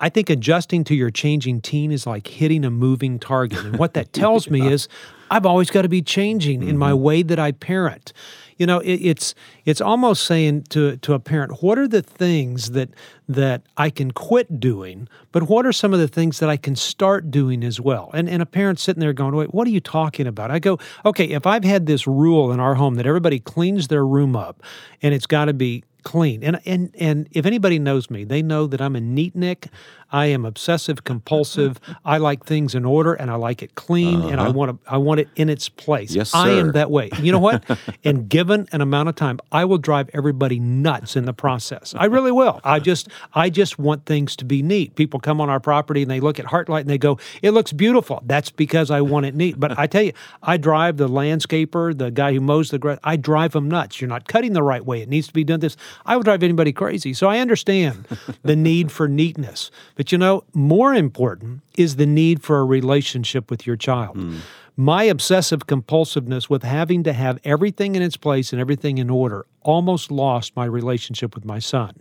I 0.00 0.08
think 0.08 0.30
adjusting 0.30 0.84
to 0.84 0.94
your 0.94 1.10
changing 1.10 1.60
teen 1.60 1.92
is 1.92 2.06
like 2.06 2.26
hitting 2.26 2.64
a 2.64 2.70
moving 2.70 3.18
target. 3.18 3.60
And 3.60 3.78
what 3.78 3.94
that 3.94 4.12
tells 4.12 4.46
yeah. 4.50 4.52
me 4.52 4.68
is 4.68 4.88
I've 5.30 5.46
always 5.46 5.70
got 5.70 5.82
to 5.82 5.88
be 5.88 6.02
changing 6.02 6.60
mm-hmm. 6.60 6.68
in 6.70 6.78
my 6.78 6.92
mm-hmm. 6.92 7.02
way 7.02 7.22
that 7.22 7.38
I 7.38 7.52
parent. 7.52 8.12
You 8.56 8.66
know, 8.66 8.78
it, 8.78 8.94
it's 8.94 9.34
it's 9.64 9.80
almost 9.80 10.24
saying 10.24 10.64
to 10.70 10.96
to 10.98 11.14
a 11.14 11.18
parent, 11.18 11.62
what 11.62 11.78
are 11.78 11.88
the 11.88 12.02
things 12.02 12.70
that 12.70 12.90
that 13.28 13.62
I 13.76 13.90
can 13.90 14.12
quit 14.12 14.60
doing, 14.60 15.08
but 15.32 15.44
what 15.44 15.66
are 15.66 15.72
some 15.72 15.92
of 15.92 15.98
the 15.98 16.06
things 16.06 16.38
that 16.38 16.48
I 16.48 16.56
can 16.56 16.76
start 16.76 17.30
doing 17.32 17.64
as 17.64 17.80
well? 17.80 18.10
And 18.14 18.28
and 18.28 18.40
a 18.42 18.46
parent 18.46 18.78
sitting 18.78 19.00
there 19.00 19.12
going, 19.12 19.34
wait, 19.34 19.52
what 19.52 19.66
are 19.66 19.72
you 19.72 19.80
talking 19.80 20.26
about? 20.26 20.52
I 20.52 20.60
go, 20.60 20.78
okay, 21.04 21.24
if 21.24 21.46
I've 21.46 21.64
had 21.64 21.86
this 21.86 22.06
rule 22.06 22.52
in 22.52 22.60
our 22.60 22.76
home 22.76 22.94
that 22.94 23.06
everybody 23.06 23.40
cleans 23.40 23.88
their 23.88 24.06
room 24.06 24.36
up, 24.36 24.62
and 25.02 25.12
it's 25.12 25.26
got 25.26 25.46
to 25.46 25.54
be 25.54 25.82
clean. 26.04 26.44
And 26.44 26.60
and 26.64 26.94
and 26.98 27.28
if 27.32 27.46
anybody 27.46 27.78
knows 27.78 28.10
me, 28.10 28.24
they 28.24 28.42
know 28.42 28.66
that 28.66 28.80
I'm 28.80 28.94
a 28.94 29.00
neatnik. 29.00 29.68
I 30.12 30.26
am 30.26 30.44
obsessive 30.44 31.02
compulsive. 31.02 31.80
I 32.04 32.18
like 32.18 32.44
things 32.44 32.76
in 32.76 32.84
order 32.84 33.14
and 33.14 33.30
I 33.32 33.34
like 33.34 33.62
it 33.62 33.74
clean 33.74 34.20
uh-huh. 34.20 34.28
and 34.28 34.40
I 34.40 34.44
uh-huh. 34.44 34.52
want 34.52 34.84
to 34.84 34.90
I 34.90 34.98
want 34.98 35.20
it 35.20 35.28
in 35.34 35.48
its 35.48 35.68
place. 35.68 36.14
Yes, 36.14 36.30
sir. 36.30 36.38
I 36.38 36.50
am 36.50 36.72
that 36.72 36.90
way. 36.90 37.10
You 37.20 37.32
know 37.32 37.40
what? 37.40 37.64
and 38.04 38.28
given 38.28 38.68
an 38.70 38.80
amount 38.80 39.08
of 39.08 39.16
time, 39.16 39.40
I 39.50 39.64
will 39.64 39.78
drive 39.78 40.08
everybody 40.14 40.60
nuts 40.60 41.16
in 41.16 41.24
the 41.24 41.32
process. 41.32 41.94
I 41.96 42.04
really 42.04 42.30
will. 42.32 42.60
I 42.62 42.78
just 42.78 43.08
I 43.34 43.50
just 43.50 43.78
want 43.78 44.06
things 44.06 44.36
to 44.36 44.44
be 44.44 44.62
neat. 44.62 44.94
People 44.94 45.18
come 45.18 45.40
on 45.40 45.50
our 45.50 45.60
property 45.60 46.02
and 46.02 46.10
they 46.10 46.20
look 46.20 46.38
at 46.38 46.46
Heartlight 46.46 46.82
and 46.82 46.90
they 46.90 46.98
go, 46.98 47.18
"It 47.42 47.50
looks 47.50 47.72
beautiful." 47.72 48.22
That's 48.24 48.50
because 48.50 48.90
I 48.90 49.00
want 49.00 49.26
it 49.26 49.34
neat. 49.34 49.58
But 49.58 49.76
I 49.78 49.86
tell 49.86 50.02
you, 50.02 50.12
I 50.42 50.58
drive 50.58 50.96
the 50.98 51.08
landscaper, 51.08 51.96
the 51.96 52.10
guy 52.10 52.32
who 52.34 52.40
mows 52.40 52.70
the 52.70 52.78
grass. 52.78 52.98
I 53.02 53.16
drive 53.16 53.52
them 53.52 53.68
nuts. 53.68 54.00
You're 54.00 54.08
not 54.08 54.28
cutting 54.28 54.52
the 54.52 54.62
right 54.62 54.84
way. 54.84 55.00
It 55.00 55.08
needs 55.08 55.26
to 55.26 55.32
be 55.32 55.44
done 55.44 55.60
this. 55.60 55.76
I 56.06 56.16
would 56.16 56.24
drive 56.24 56.42
anybody 56.42 56.72
crazy. 56.72 57.12
So 57.14 57.28
I 57.28 57.38
understand 57.38 58.06
the 58.42 58.56
need 58.56 58.92
for 58.92 59.08
neatness. 59.08 59.70
But 59.94 60.12
you 60.12 60.18
know, 60.18 60.44
more 60.52 60.94
important 60.94 61.62
is 61.76 61.96
the 61.96 62.06
need 62.06 62.42
for 62.42 62.58
a 62.58 62.64
relationship 62.64 63.50
with 63.50 63.66
your 63.66 63.76
child. 63.76 64.16
Mm. 64.16 64.38
My 64.76 65.04
obsessive 65.04 65.66
compulsiveness 65.66 66.50
with 66.50 66.64
having 66.64 67.04
to 67.04 67.12
have 67.12 67.38
everything 67.44 67.94
in 67.94 68.02
its 68.02 68.16
place 68.16 68.52
and 68.52 68.60
everything 68.60 68.98
in 68.98 69.08
order 69.08 69.46
almost 69.62 70.10
lost 70.10 70.56
my 70.56 70.64
relationship 70.64 71.34
with 71.34 71.44
my 71.44 71.60
son. 71.60 71.94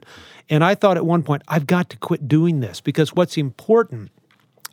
And 0.49 0.63
I 0.63 0.73
thought 0.73 0.97
at 0.97 1.05
one 1.05 1.21
point, 1.21 1.43
I've 1.47 1.67
got 1.67 1.89
to 1.91 1.97
quit 1.97 2.27
doing 2.27 2.61
this 2.61 2.81
because 2.81 3.13
what's 3.13 3.37
important 3.37 4.09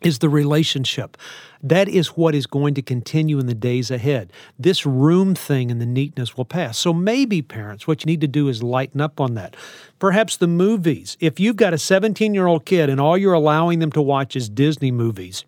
is 0.03 0.19
the 0.19 0.29
relationship. 0.29 1.17
That 1.63 1.89
is 1.89 2.09
what 2.09 2.35
is 2.35 2.47
going 2.47 2.75
to 2.75 2.83
continue 2.83 3.39
in 3.39 3.47
the 3.47 3.55
days 3.55 3.91
ahead. 3.91 4.33
This 4.59 4.87
room 4.87 5.35
thing 5.35 5.71
and 5.71 5.81
the 5.81 5.87
neatness 5.87 6.37
will 6.37 6.45
pass. 6.45 6.79
So 6.79 6.93
maybe, 6.93 7.43
parents, 7.43 7.87
what 7.87 8.03
you 8.03 8.07
need 8.07 8.23
to 8.23 8.29
do 8.29 8.49
is 8.49 8.63
lighten 8.63 9.01
up 9.01 9.21
on 9.21 9.35
that. 9.35 9.57
Perhaps 9.99 10.39
the 10.39 10.47
movies. 10.47 11.17
If 11.21 11.39
you've 11.39 11.57
got 11.57 11.75
a 11.75 11.79
17 11.79 12.33
year 12.33 12.47
old 12.47 12.65
kid 12.65 12.89
and 12.89 13.01
all 13.01 13.19
you're 13.19 13.35
allowing 13.35 13.79
them 13.79 13.93
to 13.93 14.03
watch 14.03 14.37
is 14.37 14.49
Disney 14.49 14.91
movies, 14.91 15.45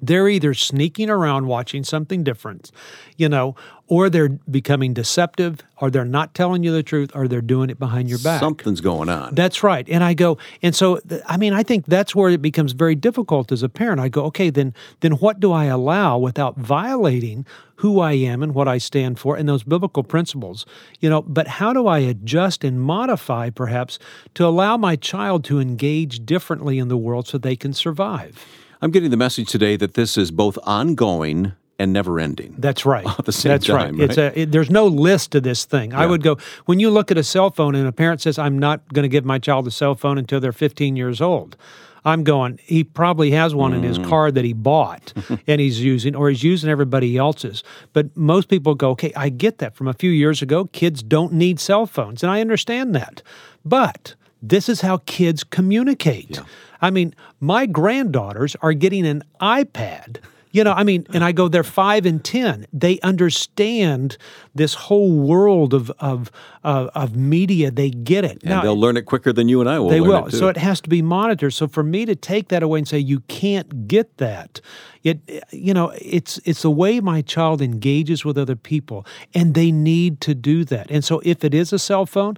they're 0.00 0.28
either 0.28 0.54
sneaking 0.54 1.08
around 1.10 1.46
watching 1.46 1.84
something 1.84 2.24
different, 2.24 2.70
you 3.16 3.28
know, 3.28 3.54
or 3.86 4.08
they're 4.08 4.30
becoming 4.50 4.94
deceptive, 4.94 5.60
or 5.76 5.90
they're 5.90 6.04
not 6.04 6.34
telling 6.34 6.62
you 6.62 6.72
the 6.72 6.82
truth, 6.82 7.10
or 7.14 7.28
they're 7.28 7.42
doing 7.42 7.68
it 7.68 7.78
behind 7.78 8.08
your 8.08 8.18
back. 8.18 8.40
Something's 8.40 8.80
going 8.80 9.08
on. 9.08 9.34
That's 9.34 9.62
right. 9.62 9.86
And 9.88 10.02
I 10.02 10.14
go, 10.14 10.38
and 10.62 10.74
so 10.74 11.00
I 11.26 11.36
mean, 11.36 11.52
I 11.52 11.62
think 11.62 11.86
that's 11.86 12.14
where 12.14 12.30
it 12.30 12.40
becomes 12.40 12.72
very 12.72 12.94
difficult 12.94 13.52
as 13.52 13.62
a 13.62 13.68
parent. 13.68 14.00
I 14.00 14.08
go, 14.08 14.24
okay, 14.24 14.50
then 14.50 14.74
then 15.00 15.12
what 15.12 15.38
do 15.38 15.52
I 15.52 15.66
allow 15.66 16.18
without 16.18 16.56
violating 16.56 17.46
who 17.76 18.00
I 18.00 18.12
am 18.12 18.42
and 18.42 18.54
what 18.54 18.68
I 18.68 18.78
stand 18.78 19.18
for 19.18 19.36
and 19.36 19.48
those 19.48 19.64
biblical 19.64 20.02
principles? 20.02 20.64
You 21.00 21.10
know, 21.10 21.22
but 21.22 21.46
how 21.46 21.72
do 21.72 21.86
I 21.86 21.98
adjust 21.98 22.64
and 22.64 22.80
modify 22.80 23.50
perhaps 23.50 23.98
to 24.34 24.46
allow 24.46 24.76
my 24.76 24.96
child 24.96 25.44
to 25.44 25.60
engage 25.60 26.24
differently 26.24 26.78
in 26.78 26.88
the 26.88 26.96
world 26.96 27.28
so 27.28 27.36
they 27.36 27.56
can 27.56 27.74
survive? 27.74 28.46
I'm 28.84 28.90
getting 28.90 29.10
the 29.10 29.16
message 29.16 29.48
today 29.48 29.76
that 29.76 29.94
this 29.94 30.18
is 30.18 30.30
both 30.30 30.58
ongoing 30.64 31.52
and 31.78 31.90
never 31.90 32.20
ending. 32.20 32.54
That's 32.58 32.84
right. 32.84 33.06
At 33.18 33.24
the 33.24 33.32
same 33.32 33.52
That's 33.52 33.66
time, 33.66 33.98
right. 33.98 34.10
It's 34.10 34.18
a, 34.18 34.38
it, 34.38 34.52
there's 34.52 34.68
no 34.68 34.86
list 34.86 35.32
to 35.32 35.40
this 35.40 35.64
thing. 35.64 35.92
Yeah. 35.92 36.00
I 36.00 36.06
would 36.06 36.22
go 36.22 36.36
when 36.66 36.80
you 36.80 36.90
look 36.90 37.10
at 37.10 37.16
a 37.16 37.24
cell 37.24 37.50
phone 37.50 37.74
and 37.74 37.88
a 37.88 37.92
parent 37.92 38.20
says, 38.20 38.38
"I'm 38.38 38.58
not 38.58 38.92
going 38.92 39.04
to 39.04 39.08
give 39.08 39.24
my 39.24 39.38
child 39.38 39.66
a 39.66 39.70
cell 39.70 39.94
phone 39.94 40.18
until 40.18 40.38
they're 40.38 40.52
15 40.52 40.96
years 40.96 41.22
old." 41.22 41.56
I'm 42.04 42.24
going. 42.24 42.60
He 42.62 42.84
probably 42.84 43.30
has 43.30 43.54
one 43.54 43.72
mm. 43.72 43.76
in 43.76 43.84
his 43.84 43.98
mm. 43.98 44.06
car 44.06 44.30
that 44.30 44.44
he 44.44 44.52
bought 44.52 45.14
and 45.46 45.62
he's 45.62 45.82
using, 45.82 46.14
or 46.14 46.28
he's 46.28 46.42
using 46.42 46.68
everybody 46.68 47.16
else's. 47.16 47.64
But 47.94 48.14
most 48.14 48.48
people 48.48 48.74
go, 48.74 48.90
"Okay, 48.90 49.14
I 49.16 49.30
get 49.30 49.56
that." 49.58 49.76
From 49.76 49.88
a 49.88 49.94
few 49.94 50.10
years 50.10 50.42
ago, 50.42 50.66
kids 50.66 51.02
don't 51.02 51.32
need 51.32 51.58
cell 51.58 51.86
phones, 51.86 52.22
and 52.22 52.30
I 52.30 52.42
understand 52.42 52.94
that. 52.94 53.22
But 53.64 54.14
this 54.42 54.68
is 54.68 54.82
how 54.82 54.98
kids 55.06 55.42
communicate. 55.42 56.36
Yeah. 56.36 56.42
I 56.84 56.90
mean, 56.90 57.14
my 57.40 57.64
granddaughters 57.64 58.56
are 58.60 58.74
getting 58.74 59.06
an 59.06 59.22
iPad. 59.40 60.18
You 60.52 60.62
know, 60.62 60.72
I 60.72 60.84
mean, 60.84 61.04
and 61.12 61.24
I 61.24 61.32
go, 61.32 61.48
they're 61.48 61.64
five 61.64 62.06
and 62.06 62.22
10. 62.22 62.66
They 62.72 63.00
understand 63.00 64.16
this 64.54 64.74
whole 64.74 65.18
world 65.18 65.74
of, 65.74 65.90
of, 65.98 66.30
uh, 66.62 66.90
of 66.94 67.16
media. 67.16 67.72
They 67.72 67.90
get 67.90 68.24
it. 68.24 68.42
And 68.42 68.50
now, 68.50 68.62
they'll 68.62 68.78
learn 68.78 68.96
it 68.96 69.06
quicker 69.06 69.32
than 69.32 69.48
you 69.48 69.60
and 69.60 69.68
I 69.68 69.80
will. 69.80 69.88
They 69.88 70.00
will. 70.00 70.26
It 70.26 70.32
so 70.32 70.46
it 70.46 70.58
has 70.58 70.80
to 70.82 70.88
be 70.88 71.02
monitored. 71.02 71.54
So 71.54 71.66
for 71.66 71.82
me 71.82 72.04
to 72.04 72.14
take 72.14 72.48
that 72.48 72.62
away 72.62 72.78
and 72.78 72.86
say, 72.86 72.98
you 72.98 73.20
can't 73.20 73.88
get 73.88 74.18
that, 74.18 74.60
it, 75.02 75.18
you 75.50 75.74
know, 75.74 75.90
it's, 76.00 76.38
it's 76.44 76.62
the 76.62 76.70
way 76.70 77.00
my 77.00 77.20
child 77.20 77.60
engages 77.60 78.24
with 78.24 78.38
other 78.38 78.56
people, 78.56 79.04
and 79.34 79.54
they 79.54 79.72
need 79.72 80.20
to 80.20 80.36
do 80.36 80.64
that. 80.66 80.88
And 80.88 81.02
so 81.02 81.20
if 81.24 81.44
it 81.44 81.52
is 81.52 81.72
a 81.72 81.80
cell 81.80 82.06
phone, 82.06 82.36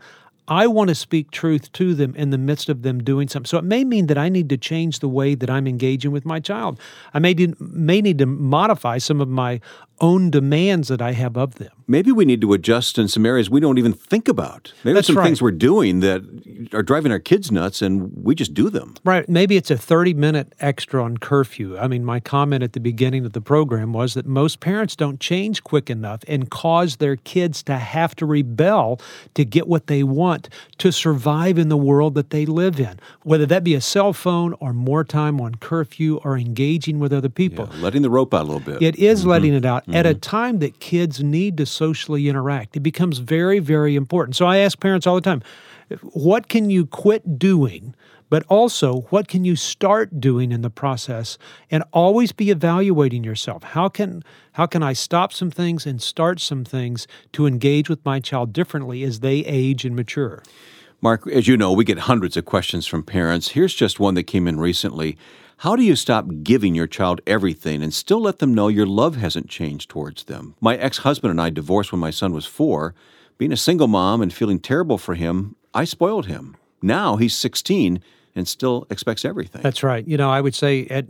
I 0.48 0.66
want 0.66 0.88
to 0.88 0.94
speak 0.94 1.30
truth 1.30 1.72
to 1.72 1.94
them 1.94 2.14
in 2.14 2.30
the 2.30 2.38
midst 2.38 2.68
of 2.68 2.82
them 2.82 3.02
doing 3.02 3.28
something. 3.28 3.48
So 3.48 3.58
it 3.58 3.64
may 3.64 3.84
mean 3.84 4.06
that 4.06 4.18
I 4.18 4.28
need 4.28 4.48
to 4.50 4.56
change 4.56 5.00
the 5.00 5.08
way 5.08 5.34
that 5.34 5.50
I'm 5.50 5.66
engaging 5.66 6.12
with 6.12 6.24
my 6.24 6.38
child. 6.38 6.78
I 7.14 7.18
may, 7.18 7.34
may 7.58 8.00
need 8.00 8.18
to 8.18 8.26
modify 8.26 8.98
some 8.98 9.20
of 9.20 9.28
my 9.28 9.60
own 10.00 10.30
demands 10.30 10.88
that 10.88 11.00
I 11.00 11.12
have 11.12 11.36
of 11.36 11.56
them. 11.56 11.70
Maybe 11.88 12.10
we 12.10 12.24
need 12.24 12.40
to 12.40 12.52
adjust 12.52 12.98
in 12.98 13.06
some 13.08 13.24
areas 13.24 13.48
we 13.48 13.60
don't 13.60 13.78
even 13.78 13.92
think 13.92 14.28
about. 14.28 14.72
Maybe 14.82 14.94
That's 14.94 15.06
there's 15.06 15.14
some 15.14 15.18
right. 15.18 15.24
things 15.24 15.40
we're 15.40 15.52
doing 15.52 16.00
that 16.00 16.68
are 16.72 16.82
driving 16.82 17.12
our 17.12 17.18
kids 17.18 17.52
nuts 17.52 17.80
and 17.80 18.12
we 18.24 18.34
just 18.34 18.54
do 18.54 18.70
them. 18.70 18.94
Right. 19.04 19.28
Maybe 19.28 19.56
it's 19.56 19.70
a 19.70 19.76
30 19.76 20.14
minute 20.14 20.52
extra 20.60 21.02
on 21.02 21.18
curfew. 21.18 21.78
I 21.78 21.86
mean, 21.86 22.04
my 22.04 22.18
comment 22.18 22.64
at 22.64 22.72
the 22.72 22.80
beginning 22.80 23.24
of 23.24 23.32
the 23.32 23.40
program 23.40 23.92
was 23.92 24.14
that 24.14 24.26
most 24.26 24.60
parents 24.60 24.96
don't 24.96 25.20
change 25.20 25.62
quick 25.62 25.88
enough 25.88 26.22
and 26.26 26.50
cause 26.50 26.96
their 26.96 27.16
kids 27.16 27.62
to 27.64 27.76
have 27.76 28.16
to 28.16 28.26
rebel 28.26 29.00
to 29.34 29.44
get 29.44 29.68
what 29.68 29.86
they 29.86 30.02
want 30.02 30.48
to 30.78 30.90
survive 30.90 31.56
in 31.56 31.68
the 31.68 31.76
world 31.76 32.14
that 32.14 32.30
they 32.30 32.46
live 32.46 32.80
in, 32.80 32.98
whether 33.22 33.46
that 33.46 33.62
be 33.62 33.74
a 33.74 33.80
cell 33.80 34.12
phone 34.12 34.54
or 34.54 34.72
more 34.72 35.04
time 35.04 35.40
on 35.40 35.54
curfew 35.54 36.20
or 36.24 36.36
engaging 36.36 36.98
with 36.98 37.12
other 37.12 37.28
people. 37.28 37.68
Yeah, 37.72 37.80
letting 37.80 38.02
the 38.02 38.10
rope 38.10 38.34
out 38.34 38.42
a 38.42 38.44
little 38.44 38.60
bit. 38.60 38.82
It 38.82 38.96
is 38.96 39.20
mm-hmm. 39.20 39.30
letting 39.30 39.54
it 39.54 39.64
out 39.64 39.85
mm-hmm. 39.86 39.94
at 39.94 40.06
a 40.06 40.10
mm-hmm. 40.10 40.20
time 40.20 40.58
that 40.58 40.80
kids 40.80 41.22
need 41.22 41.56
to 41.58 41.66
socially 41.66 42.28
interact. 42.28 42.76
It 42.76 42.80
becomes 42.80 43.18
very, 43.18 43.58
very 43.58 43.96
important. 43.96 44.36
So 44.36 44.46
I 44.46 44.58
ask 44.58 44.78
parents 44.80 45.06
all 45.06 45.14
the 45.14 45.20
time, 45.20 45.42
what 46.02 46.48
can 46.48 46.70
you 46.70 46.86
quit 46.86 47.38
doing? 47.38 47.94
But 48.28 48.44
also, 48.48 49.02
what 49.10 49.28
can 49.28 49.44
you 49.44 49.54
start 49.54 50.20
doing 50.20 50.50
in 50.50 50.62
the 50.62 50.70
process? 50.70 51.38
And 51.70 51.84
always 51.92 52.32
be 52.32 52.50
evaluating 52.50 53.22
yourself. 53.22 53.62
How 53.62 53.88
can 53.88 54.24
how 54.52 54.66
can 54.66 54.82
I 54.82 54.94
stop 54.94 55.32
some 55.32 55.50
things 55.50 55.86
and 55.86 56.02
start 56.02 56.40
some 56.40 56.64
things 56.64 57.06
to 57.32 57.46
engage 57.46 57.88
with 57.88 58.04
my 58.04 58.18
child 58.18 58.52
differently 58.52 59.04
as 59.04 59.20
they 59.20 59.38
age 59.44 59.84
and 59.84 59.94
mature? 59.94 60.42
Mark, 61.00 61.26
as 61.28 61.46
you 61.46 61.56
know, 61.56 61.72
we 61.72 61.84
get 61.84 61.98
hundreds 62.00 62.36
of 62.36 62.46
questions 62.46 62.86
from 62.86 63.02
parents. 63.04 63.50
Here's 63.50 63.74
just 63.74 64.00
one 64.00 64.14
that 64.14 64.24
came 64.24 64.48
in 64.48 64.58
recently. 64.58 65.16
How 65.60 65.74
do 65.74 65.82
you 65.82 65.96
stop 65.96 66.26
giving 66.42 66.74
your 66.74 66.86
child 66.86 67.22
everything 67.26 67.82
and 67.82 67.92
still 67.92 68.20
let 68.20 68.40
them 68.40 68.52
know 68.52 68.68
your 68.68 68.84
love 68.84 69.16
hasn't 69.16 69.48
changed 69.48 69.88
towards 69.88 70.24
them? 70.24 70.54
My 70.60 70.76
ex 70.76 70.98
husband 70.98 71.30
and 71.30 71.40
I 71.40 71.48
divorced 71.48 71.92
when 71.92 72.00
my 72.00 72.10
son 72.10 72.32
was 72.32 72.44
four. 72.44 72.94
Being 73.38 73.52
a 73.52 73.56
single 73.56 73.88
mom 73.88 74.20
and 74.20 74.32
feeling 74.32 74.60
terrible 74.60 74.98
for 74.98 75.14
him, 75.14 75.56
I 75.72 75.84
spoiled 75.84 76.26
him. 76.26 76.56
Now 76.82 77.16
he's 77.16 77.34
16 77.34 78.02
and 78.34 78.46
still 78.46 78.86
expects 78.90 79.24
everything. 79.24 79.62
That's 79.62 79.82
right. 79.82 80.06
You 80.06 80.18
know, 80.18 80.30
I 80.30 80.42
would 80.42 80.54
say 80.54 80.86
at 80.88 81.06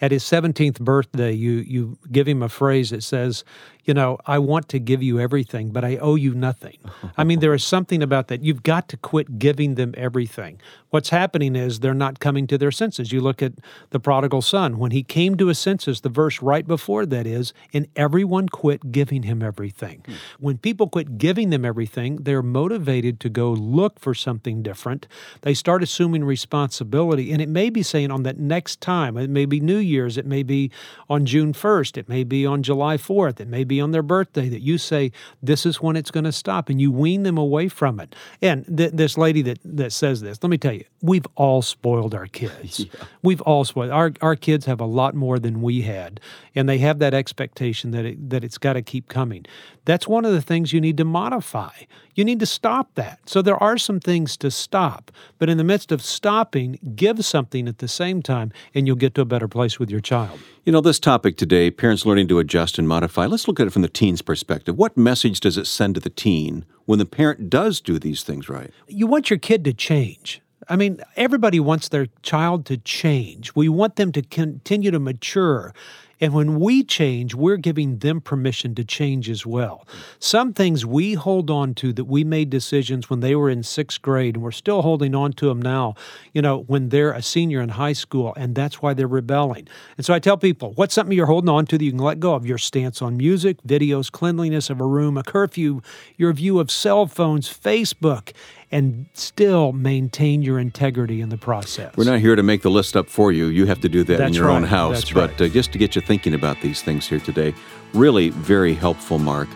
at 0.00 0.12
his 0.12 0.22
17th 0.22 0.80
birthday, 0.80 1.32
you 1.32 1.52
you 1.52 1.98
give 2.12 2.28
him 2.28 2.42
a 2.42 2.48
phrase 2.50 2.90
that 2.90 3.02
says, 3.02 3.42
you 3.88 3.94
know, 3.94 4.18
I 4.26 4.38
want 4.38 4.68
to 4.68 4.78
give 4.78 5.02
you 5.02 5.18
everything, 5.18 5.70
but 5.70 5.82
I 5.82 5.96
owe 5.96 6.14
you 6.14 6.34
nothing. 6.34 6.76
I 7.16 7.24
mean, 7.24 7.40
there 7.40 7.54
is 7.54 7.64
something 7.64 8.02
about 8.02 8.28
that. 8.28 8.42
You've 8.42 8.62
got 8.62 8.86
to 8.90 8.98
quit 8.98 9.38
giving 9.38 9.76
them 9.76 9.94
everything. 9.96 10.60
What's 10.90 11.08
happening 11.08 11.56
is 11.56 11.80
they're 11.80 11.94
not 11.94 12.20
coming 12.20 12.46
to 12.48 12.58
their 12.58 12.70
senses. 12.70 13.12
You 13.12 13.22
look 13.22 13.42
at 13.42 13.54
the 13.88 13.98
prodigal 13.98 14.42
son. 14.42 14.78
When 14.78 14.90
he 14.90 15.02
came 15.02 15.36
to 15.38 15.46
his 15.46 15.58
senses, 15.58 16.02
the 16.02 16.10
verse 16.10 16.42
right 16.42 16.66
before 16.66 17.06
that 17.06 17.26
is, 17.26 17.54
and 17.72 17.86
everyone 17.96 18.50
quit 18.50 18.92
giving 18.92 19.22
him 19.22 19.42
everything. 19.42 20.02
Hmm. 20.04 20.14
When 20.38 20.58
people 20.58 20.88
quit 20.88 21.16
giving 21.16 21.48
them 21.48 21.64
everything, 21.64 22.16
they're 22.16 22.42
motivated 22.42 23.20
to 23.20 23.30
go 23.30 23.52
look 23.52 23.98
for 23.98 24.12
something 24.12 24.62
different. 24.62 25.06
They 25.40 25.54
start 25.54 25.82
assuming 25.82 26.24
responsibility. 26.24 27.32
And 27.32 27.40
it 27.40 27.48
may 27.48 27.70
be 27.70 27.82
saying 27.82 28.10
on 28.10 28.22
that 28.24 28.38
next 28.38 28.82
time, 28.82 29.16
it 29.16 29.30
may 29.30 29.46
be 29.46 29.60
New 29.60 29.78
Year's, 29.78 30.18
it 30.18 30.26
may 30.26 30.42
be 30.42 30.70
on 31.08 31.24
June 31.24 31.54
1st, 31.54 31.96
it 31.96 32.08
may 32.08 32.22
be 32.22 32.44
on 32.44 32.62
July 32.62 32.98
4th, 32.98 33.40
it 33.40 33.48
may 33.48 33.64
be 33.78 33.82
on 33.82 33.92
their 33.92 34.02
birthday 34.02 34.48
that 34.48 34.60
you 34.60 34.76
say, 34.78 35.12
this 35.42 35.64
is 35.64 35.80
when 35.80 35.96
it's 35.96 36.10
going 36.10 36.24
to 36.24 36.32
stop, 36.32 36.68
and 36.68 36.80
you 36.80 36.90
wean 36.90 37.22
them 37.22 37.38
away 37.38 37.68
from 37.68 38.00
it. 38.00 38.14
And 38.42 38.64
th- 38.76 38.92
this 38.92 39.16
lady 39.16 39.42
that, 39.42 39.58
that 39.64 39.92
says 39.92 40.20
this, 40.20 40.42
let 40.42 40.50
me 40.50 40.58
tell 40.58 40.72
you, 40.72 40.84
we've 41.00 41.26
all 41.36 41.62
spoiled 41.62 42.14
our 42.14 42.26
kids. 42.26 42.80
yeah. 42.94 43.04
We've 43.22 43.40
all 43.42 43.64
spoiled 43.64 43.90
our 43.90 44.12
our 44.20 44.36
kids 44.36 44.66
have 44.66 44.80
a 44.80 44.86
lot 44.86 45.14
more 45.14 45.38
than 45.38 45.62
we 45.62 45.82
had, 45.82 46.20
and 46.54 46.68
they 46.68 46.78
have 46.78 46.98
that 46.98 47.14
expectation 47.14 47.92
that 47.92 48.04
it, 48.04 48.30
that 48.30 48.42
it's 48.44 48.58
got 48.58 48.72
to 48.72 48.82
keep 48.82 49.08
coming. 49.08 49.44
That's 49.84 50.08
one 50.08 50.24
of 50.24 50.32
the 50.32 50.42
things 50.42 50.72
you 50.72 50.80
need 50.80 50.96
to 50.98 51.04
modify. 51.04 51.70
You 52.14 52.24
need 52.24 52.40
to 52.40 52.46
stop 52.46 52.94
that. 52.96 53.20
So 53.26 53.42
there 53.42 53.62
are 53.62 53.78
some 53.78 54.00
things 54.00 54.36
to 54.38 54.50
stop, 54.50 55.10
but 55.38 55.48
in 55.48 55.56
the 55.56 55.64
midst 55.64 55.92
of 55.92 56.02
stopping, 56.02 56.78
give 56.96 57.24
something 57.24 57.68
at 57.68 57.78
the 57.78 57.88
same 57.88 58.22
time, 58.22 58.52
and 58.74 58.86
you'll 58.86 58.96
get 58.96 59.14
to 59.14 59.20
a 59.20 59.24
better 59.24 59.48
place 59.48 59.78
with 59.78 59.90
your 59.90 60.00
child. 60.00 60.40
You 60.68 60.72
know, 60.72 60.82
this 60.82 60.98
topic 60.98 61.38
today, 61.38 61.70
parents 61.70 62.04
learning 62.04 62.28
to 62.28 62.38
adjust 62.40 62.78
and 62.78 62.86
modify, 62.86 63.24
let's 63.24 63.48
look 63.48 63.58
at 63.58 63.66
it 63.66 63.70
from 63.70 63.80
the 63.80 63.88
teen's 63.88 64.20
perspective. 64.20 64.76
What 64.76 64.98
message 64.98 65.40
does 65.40 65.56
it 65.56 65.66
send 65.66 65.94
to 65.94 66.00
the 66.02 66.10
teen 66.10 66.66
when 66.84 66.98
the 66.98 67.06
parent 67.06 67.48
does 67.48 67.80
do 67.80 67.98
these 67.98 68.22
things 68.22 68.50
right? 68.50 68.70
You 68.86 69.06
want 69.06 69.30
your 69.30 69.38
kid 69.38 69.64
to 69.64 69.72
change. 69.72 70.42
I 70.68 70.76
mean, 70.76 71.00
everybody 71.16 71.58
wants 71.58 71.88
their 71.88 72.08
child 72.20 72.66
to 72.66 72.76
change. 72.76 73.54
We 73.54 73.70
want 73.70 73.96
them 73.96 74.12
to 74.12 74.20
continue 74.20 74.90
to 74.90 74.98
mature. 74.98 75.72
And 76.20 76.34
when 76.34 76.58
we 76.58 76.82
change, 76.82 77.34
we're 77.34 77.56
giving 77.56 77.98
them 77.98 78.20
permission 78.20 78.74
to 78.74 78.84
change 78.84 79.30
as 79.30 79.46
well. 79.46 79.86
Some 80.18 80.52
things 80.52 80.84
we 80.84 81.14
hold 81.14 81.50
on 81.50 81.74
to 81.74 81.92
that 81.92 82.04
we 82.04 82.24
made 82.24 82.50
decisions 82.50 83.08
when 83.08 83.20
they 83.20 83.34
were 83.34 83.48
in 83.48 83.62
sixth 83.62 84.02
grade, 84.02 84.34
and 84.34 84.42
we're 84.42 84.50
still 84.50 84.82
holding 84.82 85.14
on 85.14 85.32
to 85.34 85.46
them 85.46 85.62
now, 85.62 85.94
you 86.32 86.42
know, 86.42 86.62
when 86.62 86.88
they're 86.88 87.12
a 87.12 87.22
senior 87.22 87.60
in 87.60 87.70
high 87.70 87.92
school, 87.92 88.34
and 88.36 88.54
that's 88.54 88.82
why 88.82 88.94
they're 88.94 89.06
rebelling. 89.06 89.68
And 89.96 90.04
so 90.04 90.12
I 90.14 90.18
tell 90.18 90.36
people, 90.36 90.72
what's 90.74 90.94
something 90.94 91.16
you're 91.16 91.26
holding 91.26 91.48
on 91.48 91.66
to 91.66 91.78
that 91.78 91.84
you 91.84 91.92
can 91.92 92.00
let 92.00 92.20
go 92.20 92.34
of? 92.34 92.46
Your 92.46 92.58
stance 92.58 93.00
on 93.00 93.16
music, 93.16 93.62
videos, 93.62 94.10
cleanliness 94.10 94.70
of 94.70 94.80
a 94.80 94.86
room, 94.86 95.16
a 95.16 95.22
curfew, 95.22 95.82
your 96.16 96.32
view 96.32 96.58
of 96.58 96.70
cell 96.70 97.06
phones, 97.06 97.48
Facebook 97.48 98.32
and 98.70 99.06
still 99.14 99.72
maintain 99.72 100.42
your 100.42 100.58
integrity 100.58 101.20
in 101.20 101.30
the 101.30 101.38
process. 101.38 101.96
We're 101.96 102.04
not 102.04 102.20
here 102.20 102.36
to 102.36 102.42
make 102.42 102.62
the 102.62 102.70
list 102.70 102.96
up 102.96 103.08
for 103.08 103.32
you. 103.32 103.46
You 103.46 103.66
have 103.66 103.80
to 103.80 103.88
do 103.88 104.04
that 104.04 104.18
That's 104.18 104.28
in 104.28 104.34
your 104.34 104.48
right. 104.48 104.56
own 104.56 104.64
house. 104.64 104.96
That's 104.96 105.12
but 105.12 105.30
right. 105.30 105.40
uh, 105.42 105.48
just 105.48 105.72
to 105.72 105.78
get 105.78 105.96
you 105.96 106.02
thinking 106.08 106.32
about 106.32 106.60
these 106.62 106.82
things 106.82 107.06
here 107.06 107.20
today, 107.20 107.54
really 107.92 108.30
very 108.30 108.74
helpful, 108.74 109.18
Mark. 109.18 109.48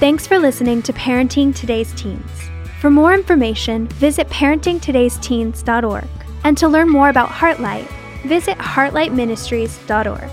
Thanks 0.00 0.26
for 0.26 0.38
listening 0.38 0.80
to 0.82 0.94
Parenting 0.94 1.54
Today's 1.54 1.92
Teens. 1.92 2.50
For 2.80 2.90
more 2.90 3.12
information, 3.12 3.86
visit 3.88 4.26
parentingtodaysteens.org. 4.30 6.08
And 6.42 6.56
to 6.56 6.68
learn 6.68 6.88
more 6.88 7.10
about 7.10 7.28
Heartlight, 7.28 7.86
visit 8.22 8.56
heartlightministries.org. 8.56 10.30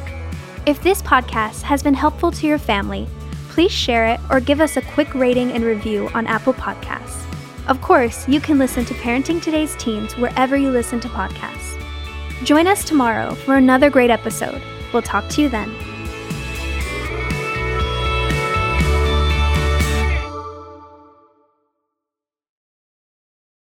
If 0.65 0.81
this 0.81 1.01
podcast 1.01 1.63
has 1.63 1.83
been 1.83 1.93
helpful 1.93 2.31
to 2.31 2.47
your 2.47 2.57
family, 2.57 3.09
please 3.57 3.71
share 3.71 4.05
it 4.05 4.19
or 4.29 4.39
give 4.39 4.61
us 4.61 4.77
a 4.77 4.83
quick 4.83 5.11
rating 5.15 5.51
and 5.51 5.63
review 5.63 6.07
on 6.13 6.27
Apple 6.27 6.53
Podcasts. 6.53 7.25
Of 7.67 7.81
course, 7.81 8.29
you 8.29 8.39
can 8.39 8.59
listen 8.59 8.85
to 8.85 8.93
Parenting 8.93 9.41
Today's 9.41 9.75
Teens 9.77 10.15
wherever 10.15 10.55
you 10.55 10.69
listen 10.69 10.99
to 10.99 11.07
podcasts. 11.07 11.75
Join 12.43 12.67
us 12.67 12.83
tomorrow 12.83 13.33
for 13.33 13.55
another 13.55 13.89
great 13.89 14.11
episode. 14.11 14.61
We'll 14.93 15.01
talk 15.01 15.27
to 15.29 15.41
you 15.41 15.49
then. 15.49 15.75